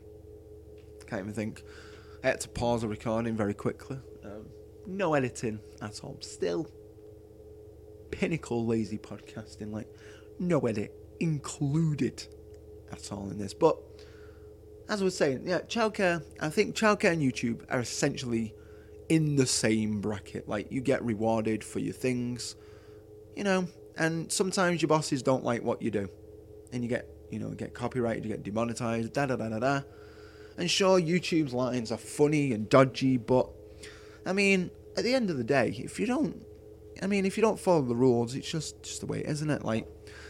Can't 1.05 1.21
even 1.21 1.34
think. 1.34 1.63
I 2.23 2.27
had 2.27 2.41
to 2.41 2.49
pause 2.49 2.82
the 2.82 2.88
recording 2.88 3.36
very 3.36 3.53
quickly. 3.53 3.97
Um, 4.23 4.47
no 4.86 5.13
editing 5.13 5.60
at 5.82 6.03
all. 6.03 6.17
Still, 6.21 6.67
pinnacle 8.12 8.65
lazy 8.65 8.97
podcasting. 8.97 9.71
Like, 9.71 9.88
no 10.39 10.60
edit 10.62 10.93
included 11.19 12.25
at 12.91 13.12
all 13.12 13.29
in 13.29 13.38
this. 13.38 13.53
But 13.53 13.77
as 14.89 15.01
I 15.01 15.05
was 15.05 15.15
saying, 15.15 15.43
yeah, 15.45 15.60
childcare. 15.60 16.23
I 16.39 16.49
think 16.49 16.75
childcare 16.75 17.13
and 17.13 17.21
YouTube 17.21 17.63
are 17.69 17.79
essentially 17.79 18.53
in 19.08 19.36
the 19.36 19.45
same 19.45 20.01
bracket. 20.01 20.49
Like, 20.49 20.71
you 20.71 20.82
get 20.82 21.03
rewarded 21.03 21.63
for 21.63 21.79
your 21.79 21.93
things, 21.93 22.55
you 23.36 23.43
know, 23.43 23.67
and 23.97 24.32
sometimes 24.32 24.82
your 24.82 24.89
bosses 24.89 25.21
don't 25.21 25.43
like 25.43 25.63
what 25.63 25.82
you 25.82 25.91
do, 25.91 26.10
and 26.73 26.84
you 26.84 26.89
get 26.89 27.08
you 27.31 27.39
know, 27.39 27.49
get 27.49 27.73
copyrighted, 27.73 28.25
you 28.25 28.31
get 28.31 28.43
demonetized, 28.43 29.13
da 29.13 29.25
da 29.25 29.35
da 29.35 29.49
da 29.49 29.59
da. 29.59 29.81
And 30.57 30.69
sure, 30.69 30.99
YouTube's 30.99 31.53
lines 31.53 31.91
are 31.91 31.97
funny 31.97 32.51
and 32.51 32.69
dodgy, 32.69 33.17
but 33.17 33.49
I 34.25 34.33
mean, 34.33 34.71
at 34.97 35.03
the 35.03 35.13
end 35.13 35.29
of 35.29 35.37
the 35.37 35.43
day, 35.43 35.73
if 35.83 35.99
you 35.99 36.05
don't, 36.05 36.41
I 37.01 37.07
mean, 37.07 37.25
if 37.25 37.37
you 37.37 37.41
don't 37.41 37.59
follow 37.59 37.81
the 37.81 37.95
rules, 37.95 38.35
it's 38.35 38.49
just 38.49 38.83
just 38.83 38.99
the 38.99 39.05
way 39.07 39.23
isn't 39.25 39.49
it? 39.49 39.63
Like, 39.63 39.87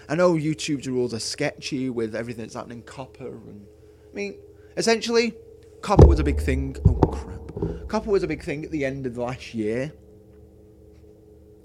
I 0.08 0.16
know 0.16 0.34
YouTube's 0.34 0.88
rules 0.88 1.14
are 1.14 1.20
sketchy 1.20 1.90
with 1.90 2.16
everything 2.16 2.44
that's 2.44 2.54
happening 2.54 2.84
COPPA, 2.84 3.22
and 3.22 3.66
I 4.12 4.16
mean, 4.16 4.38
essentially, 4.78 5.34
COPPA 5.82 6.08
was 6.08 6.20
a 6.20 6.24
big 6.24 6.40
thing. 6.40 6.76
Oh 6.88 6.96
crap, 6.96 7.48
COPPA 7.88 8.06
was 8.06 8.24
a 8.24 8.28
big 8.28 8.44
thing 8.44 8.64
at 8.64 8.72
the 8.72 8.86
end 8.86 9.06
of 9.08 9.16
the 9.16 9.22
last 9.22 9.54
year. 9.56 9.94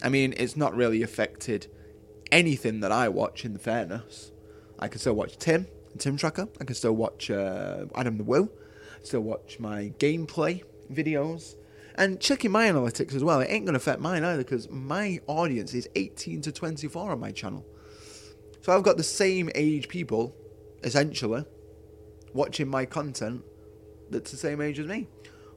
I 0.02 0.08
mean, 0.08 0.34
it's 0.36 0.56
not 0.56 0.74
really 0.74 1.02
affected 1.02 1.66
anything 2.32 2.80
that 2.80 2.92
I 2.92 3.08
watch. 3.08 3.44
In 3.44 3.58
fairness, 3.58 4.32
I 4.78 4.88
can 4.88 5.00
still 5.00 5.14
watch 5.14 5.36
Tim 5.38 5.66
Tim 5.98 6.16
Tracker. 6.16 6.48
I 6.60 6.64
can 6.64 6.74
still 6.74 6.94
watch 6.94 7.30
uh, 7.30 7.86
Adam 7.94 8.18
the 8.18 8.24
Woo. 8.24 8.50
Still 9.02 9.20
watch 9.20 9.58
my 9.60 9.92
gameplay 9.98 10.62
videos 10.92 11.56
and 11.96 12.20
checking 12.20 12.50
my 12.50 12.66
analytics 12.68 13.14
as 13.14 13.22
well. 13.22 13.40
It 13.40 13.48
ain't 13.50 13.66
gonna 13.66 13.76
affect 13.76 14.00
mine 14.00 14.24
either 14.24 14.42
because 14.42 14.68
my 14.70 15.20
audience 15.26 15.74
is 15.74 15.88
18 15.94 16.42
to 16.42 16.52
24 16.52 17.12
on 17.12 17.20
my 17.20 17.30
channel. 17.30 17.64
So 18.62 18.74
I've 18.74 18.82
got 18.82 18.96
the 18.96 19.04
same 19.04 19.50
age 19.54 19.88
people, 19.88 20.34
essentially, 20.82 21.44
watching 22.32 22.68
my 22.68 22.86
content 22.86 23.42
that's 24.10 24.30
the 24.30 24.36
same 24.36 24.60
age 24.60 24.78
as 24.78 24.86
me, 24.86 25.06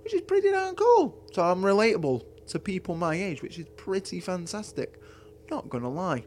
which 0.04 0.14
is 0.14 0.22
pretty 0.22 0.52
darn 0.52 0.76
cool. 0.76 1.18
So 1.32 1.42
I'm 1.42 1.62
relatable 1.62 2.24
to 2.48 2.60
people 2.60 2.96
my 2.96 3.16
age, 3.16 3.42
which 3.42 3.60
is 3.60 3.66
pretty 3.76 4.20
fantastic. 4.20 5.02
Not 5.50 5.70
gonna 5.70 5.90
lie. 5.90 6.26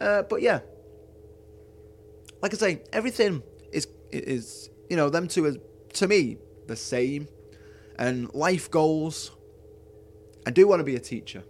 Uh, 0.00 0.22
but 0.22 0.40
yeah, 0.40 0.60
like 2.42 2.54
I 2.54 2.56
say, 2.56 2.82
everything 2.92 3.42
is 3.72 3.86
is 4.10 4.70
you 4.88 4.96
know 4.96 5.08
them 5.08 5.28
two 5.28 5.46
is 5.46 5.58
to 5.94 6.08
me 6.08 6.38
the 6.66 6.76
same, 6.76 7.28
and 7.98 8.32
life 8.34 8.70
goals. 8.70 9.32
I 10.46 10.50
do 10.50 10.66
want 10.66 10.80
to 10.80 10.84
be 10.84 10.96
a 10.96 11.00
teacher, 11.00 11.44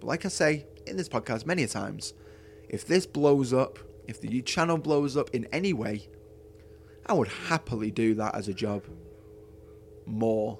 but 0.00 0.06
like 0.06 0.24
I 0.24 0.28
say 0.28 0.66
in 0.86 0.96
this 0.96 1.08
podcast 1.08 1.46
many 1.46 1.66
times, 1.66 2.14
if 2.68 2.86
this 2.86 3.06
blows 3.06 3.52
up, 3.52 3.78
if 4.06 4.20
the 4.20 4.42
channel 4.42 4.78
blows 4.78 5.16
up 5.16 5.30
in 5.30 5.46
any 5.46 5.72
way, 5.72 6.08
I 7.06 7.14
would 7.14 7.28
happily 7.28 7.90
do 7.90 8.14
that 8.14 8.34
as 8.34 8.48
a 8.48 8.54
job 8.54 8.84
more 10.06 10.58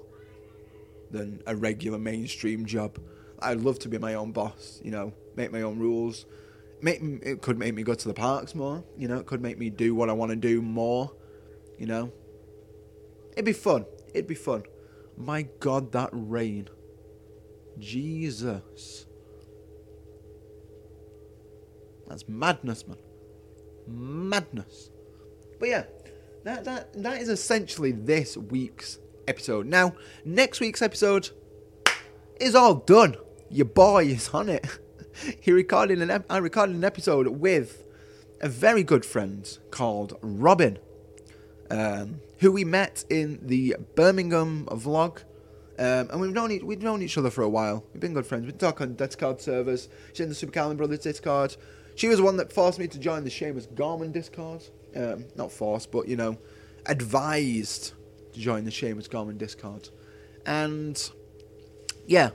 than 1.11 1.41
a 1.45 1.55
regular 1.55 1.99
mainstream 1.99 2.65
job. 2.65 2.99
I'd 3.39 3.61
love 3.61 3.79
to 3.79 3.89
be 3.89 3.97
my 3.97 4.13
own 4.13 4.31
boss, 4.31 4.79
you 4.83 4.91
know, 4.91 5.13
make 5.35 5.51
my 5.51 5.61
own 5.61 5.79
rules. 5.79 6.25
Make 6.81 7.01
it 7.01 7.41
could 7.41 7.59
make 7.59 7.75
me 7.75 7.83
go 7.83 7.93
to 7.93 8.07
the 8.07 8.13
parks 8.13 8.55
more, 8.55 8.83
you 8.97 9.07
know. 9.07 9.17
It 9.17 9.25
could 9.25 9.41
make 9.41 9.57
me 9.57 9.69
do 9.69 9.93
what 9.93 10.09
I 10.09 10.13
want 10.13 10.31
to 10.31 10.35
do 10.35 10.61
more, 10.61 11.11
you 11.77 11.85
know. 11.85 12.11
It'd 13.33 13.45
be 13.45 13.53
fun. 13.53 13.85
It'd 14.13 14.27
be 14.27 14.35
fun. 14.35 14.63
My 15.17 15.43
God, 15.59 15.91
that 15.91 16.09
rain. 16.11 16.69
Jesus. 17.77 19.05
That's 22.07 22.27
madness, 22.27 22.87
man. 22.87 22.97
Madness. 23.87 24.89
But 25.59 25.69
yeah, 25.69 25.83
that 26.43 26.65
that 26.65 26.93
that 27.03 27.21
is 27.21 27.29
essentially 27.29 27.91
this 27.91 28.35
week's 28.35 28.99
episode. 29.27 29.67
Now, 29.67 29.95
next 30.25 30.59
week's 30.59 30.81
episode 30.81 31.29
is 32.39 32.55
all 32.55 32.75
done. 32.75 33.15
Your 33.49 33.65
boy 33.65 34.05
is 34.05 34.29
on 34.29 34.49
it. 34.49 34.65
he 35.41 35.51
recorded 35.51 36.01
an 36.01 36.09
ep- 36.09 36.25
I 36.29 36.37
recorded 36.37 36.75
an 36.75 36.83
episode 36.83 37.27
with 37.27 37.83
a 38.41 38.49
very 38.49 38.83
good 38.83 39.05
friend 39.05 39.57
called 39.69 40.17
Robin, 40.21 40.79
um, 41.69 42.21
who 42.39 42.51
we 42.51 42.63
met 42.63 43.05
in 43.09 43.39
the 43.45 43.75
Birmingham 43.95 44.65
vlog. 44.71 45.23
Um, 45.79 46.09
and 46.11 46.21
we've 46.21 46.33
known, 46.33 46.51
e- 46.51 46.59
we've 46.59 46.81
known 46.81 47.01
each 47.01 47.17
other 47.17 47.29
for 47.29 47.41
a 47.41 47.49
while. 47.49 47.83
We've 47.93 48.01
been 48.01 48.13
good 48.13 48.27
friends. 48.27 48.45
We 48.45 48.51
talk 48.51 48.81
on 48.81 48.95
Discord 48.95 49.41
servers. 49.41 49.89
She's 50.09 50.21
in 50.21 50.29
the 50.29 50.35
Super 50.35 50.51
Carlin 50.51 50.77
Brothers 50.77 50.99
Discord. 50.99 51.55
She 51.95 52.07
was 52.07 52.17
the 52.17 52.23
one 52.23 52.37
that 52.37 52.51
forced 52.53 52.79
me 52.79 52.87
to 52.87 52.99
join 52.99 53.23
the 53.23 53.29
Seamus 53.29 53.73
Gorman 53.73 54.11
Discord. 54.11 54.63
Um, 54.95 55.25
not 55.35 55.51
forced, 55.51 55.91
but, 55.91 56.07
you 56.07 56.15
know, 56.15 56.37
advised 56.85 57.93
to 58.33 58.39
join 58.39 58.65
the 58.65 58.71
Seamus 58.71 59.09
Gorman 59.09 59.37
Discord. 59.37 59.89
And, 60.45 61.11
yeah, 62.05 62.31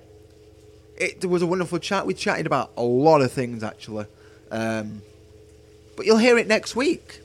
it 0.97 1.25
was 1.25 1.43
a 1.43 1.47
wonderful 1.47 1.79
chat. 1.79 2.07
We 2.07 2.15
chatted 2.15 2.47
about 2.47 2.73
a 2.77 2.83
lot 2.83 3.21
of 3.23 3.33
things, 3.33 3.63
actually. 3.63 4.07
Um, 4.51 5.03
but 5.97 6.07
you'll 6.07 6.19
hear 6.19 6.39
it 6.39 6.47
next 6.47 6.77
week. 6.77 7.21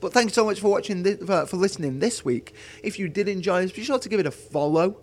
But 0.00 0.12
thanks 0.12 0.32
so 0.32 0.44
much 0.44 0.60
for 0.60 0.68
watching, 0.68 1.04
this, 1.04 1.18
for, 1.24 1.46
for 1.46 1.56
listening 1.56 2.00
this 2.00 2.24
week. 2.24 2.54
If 2.82 2.98
you 2.98 3.08
did 3.08 3.28
enjoy 3.28 3.62
this, 3.62 3.72
be 3.72 3.84
sure 3.84 3.98
to 3.98 4.08
give 4.08 4.18
it 4.18 4.26
a 4.26 4.30
follow. 4.30 4.96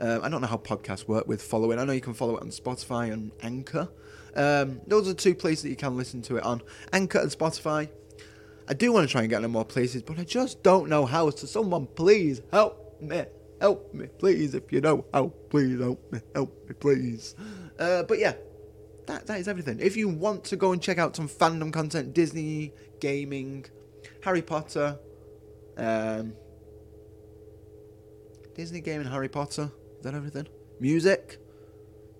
Um, 0.00 0.20
I 0.22 0.28
don't 0.28 0.40
know 0.40 0.46
how 0.46 0.56
podcasts 0.56 1.06
work 1.06 1.28
with 1.28 1.42
following. 1.42 1.78
I 1.78 1.84
know 1.84 1.92
you 1.92 2.00
can 2.00 2.14
follow 2.14 2.36
it 2.36 2.42
on 2.42 2.48
Spotify 2.48 3.12
and 3.12 3.30
Anchor. 3.42 3.88
Um, 4.34 4.80
those 4.86 5.08
are 5.08 5.14
two 5.14 5.34
places 5.34 5.64
that 5.64 5.68
you 5.68 5.76
can 5.76 5.96
listen 5.96 6.22
to 6.22 6.38
it 6.38 6.44
on 6.44 6.62
Anchor 6.92 7.18
and 7.18 7.30
Spotify. 7.30 7.88
I 8.68 8.74
do 8.74 8.92
want 8.92 9.06
to 9.06 9.12
try 9.12 9.20
and 9.20 9.30
get 9.30 9.44
in 9.44 9.50
more 9.50 9.64
places, 9.64 10.02
but 10.02 10.18
I 10.18 10.24
just 10.24 10.62
don't 10.62 10.88
know 10.88 11.04
how. 11.04 11.28
So, 11.30 11.46
someone 11.46 11.86
please 11.86 12.40
help 12.50 13.00
me. 13.02 13.24
Help 13.62 13.94
me, 13.94 14.08
please. 14.18 14.56
If 14.56 14.72
you 14.72 14.80
know 14.80 15.04
how, 15.14 15.28
please 15.48 15.78
help 15.78 16.12
me. 16.12 16.18
Help 16.34 16.68
me, 16.68 16.74
please. 16.74 17.36
Uh, 17.78 18.02
but 18.02 18.18
yeah, 18.18 18.32
that, 19.06 19.28
that 19.28 19.38
is 19.38 19.46
everything. 19.46 19.78
If 19.78 19.96
you 19.96 20.08
want 20.08 20.42
to 20.46 20.56
go 20.56 20.72
and 20.72 20.82
check 20.82 20.98
out 20.98 21.14
some 21.14 21.28
fandom 21.28 21.72
content, 21.72 22.12
Disney, 22.12 22.72
gaming, 22.98 23.66
Harry 24.24 24.42
Potter, 24.42 24.98
um, 25.76 26.34
Disney 28.56 28.80
gaming, 28.80 29.06
Harry 29.06 29.28
Potter, 29.28 29.70
is 29.96 30.02
that 30.02 30.14
everything? 30.14 30.48
Music, 30.80 31.38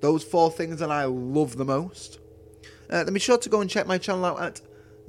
those 0.00 0.22
four 0.22 0.48
things 0.48 0.78
that 0.78 0.92
I 0.92 1.06
love 1.06 1.56
the 1.56 1.64
most. 1.64 2.20
Uh, 2.88 3.02
then 3.02 3.14
be 3.14 3.18
sure 3.18 3.38
to 3.38 3.48
go 3.48 3.60
and 3.60 3.68
check 3.68 3.88
my 3.88 3.98
channel 3.98 4.24
out 4.24 4.40
at 4.40 4.60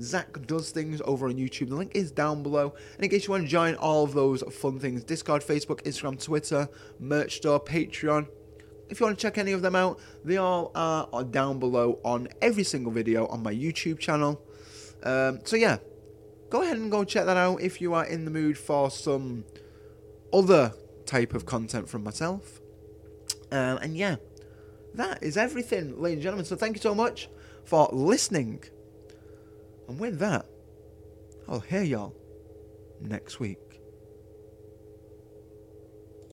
Zach 0.03 0.45
Does 0.45 0.71
Things 0.71 1.01
over 1.05 1.27
on 1.27 1.35
YouTube. 1.35 1.69
The 1.69 1.75
link 1.75 1.91
is 1.95 2.11
down 2.11 2.43
below. 2.43 2.73
And 2.95 3.03
in 3.03 3.09
case 3.09 3.25
you 3.25 3.31
want 3.31 3.43
to 3.43 3.49
join 3.49 3.75
all 3.75 4.03
of 4.03 4.13
those 4.13 4.43
fun 4.53 4.79
things 4.79 5.03
Discord, 5.03 5.41
Facebook, 5.41 5.81
Instagram, 5.83 6.23
Twitter, 6.23 6.69
merch 6.99 7.37
store, 7.37 7.59
Patreon. 7.59 8.27
If 8.89 8.99
you 8.99 9.05
want 9.05 9.17
to 9.17 9.21
check 9.21 9.37
any 9.37 9.53
of 9.53 9.61
them 9.61 9.75
out, 9.75 9.99
they 10.23 10.37
all 10.37 10.71
are 10.75 11.23
down 11.23 11.57
below 11.57 11.99
on 12.03 12.27
every 12.41 12.63
single 12.63 12.91
video 12.91 13.25
on 13.27 13.41
my 13.41 13.53
YouTube 13.53 13.97
channel. 13.97 14.41
Um, 15.03 15.39
so 15.45 15.55
yeah, 15.55 15.77
go 16.49 16.61
ahead 16.61 16.77
and 16.77 16.91
go 16.91 17.03
check 17.03 17.25
that 17.25 17.37
out 17.37 17.61
if 17.61 17.81
you 17.81 17.93
are 17.93 18.05
in 18.05 18.25
the 18.25 18.31
mood 18.31 18.57
for 18.57 18.91
some 18.91 19.45
other 20.31 20.73
type 21.05 21.33
of 21.33 21.45
content 21.45 21.89
from 21.89 22.03
myself. 22.03 22.59
Um, 23.51 23.77
and 23.77 23.97
yeah, 23.97 24.17
that 24.93 25.23
is 25.23 25.37
everything, 25.37 25.99
ladies 25.99 26.17
and 26.17 26.23
gentlemen. 26.23 26.45
So 26.45 26.55
thank 26.55 26.75
you 26.75 26.81
so 26.81 26.93
much 26.93 27.29
for 27.63 27.89
listening. 27.91 28.63
And 29.87 29.99
with 29.99 30.19
that, 30.19 30.45
I'll 31.47 31.59
hear 31.59 31.83
y'all 31.83 32.15
next 33.01 33.39
week. 33.39 33.72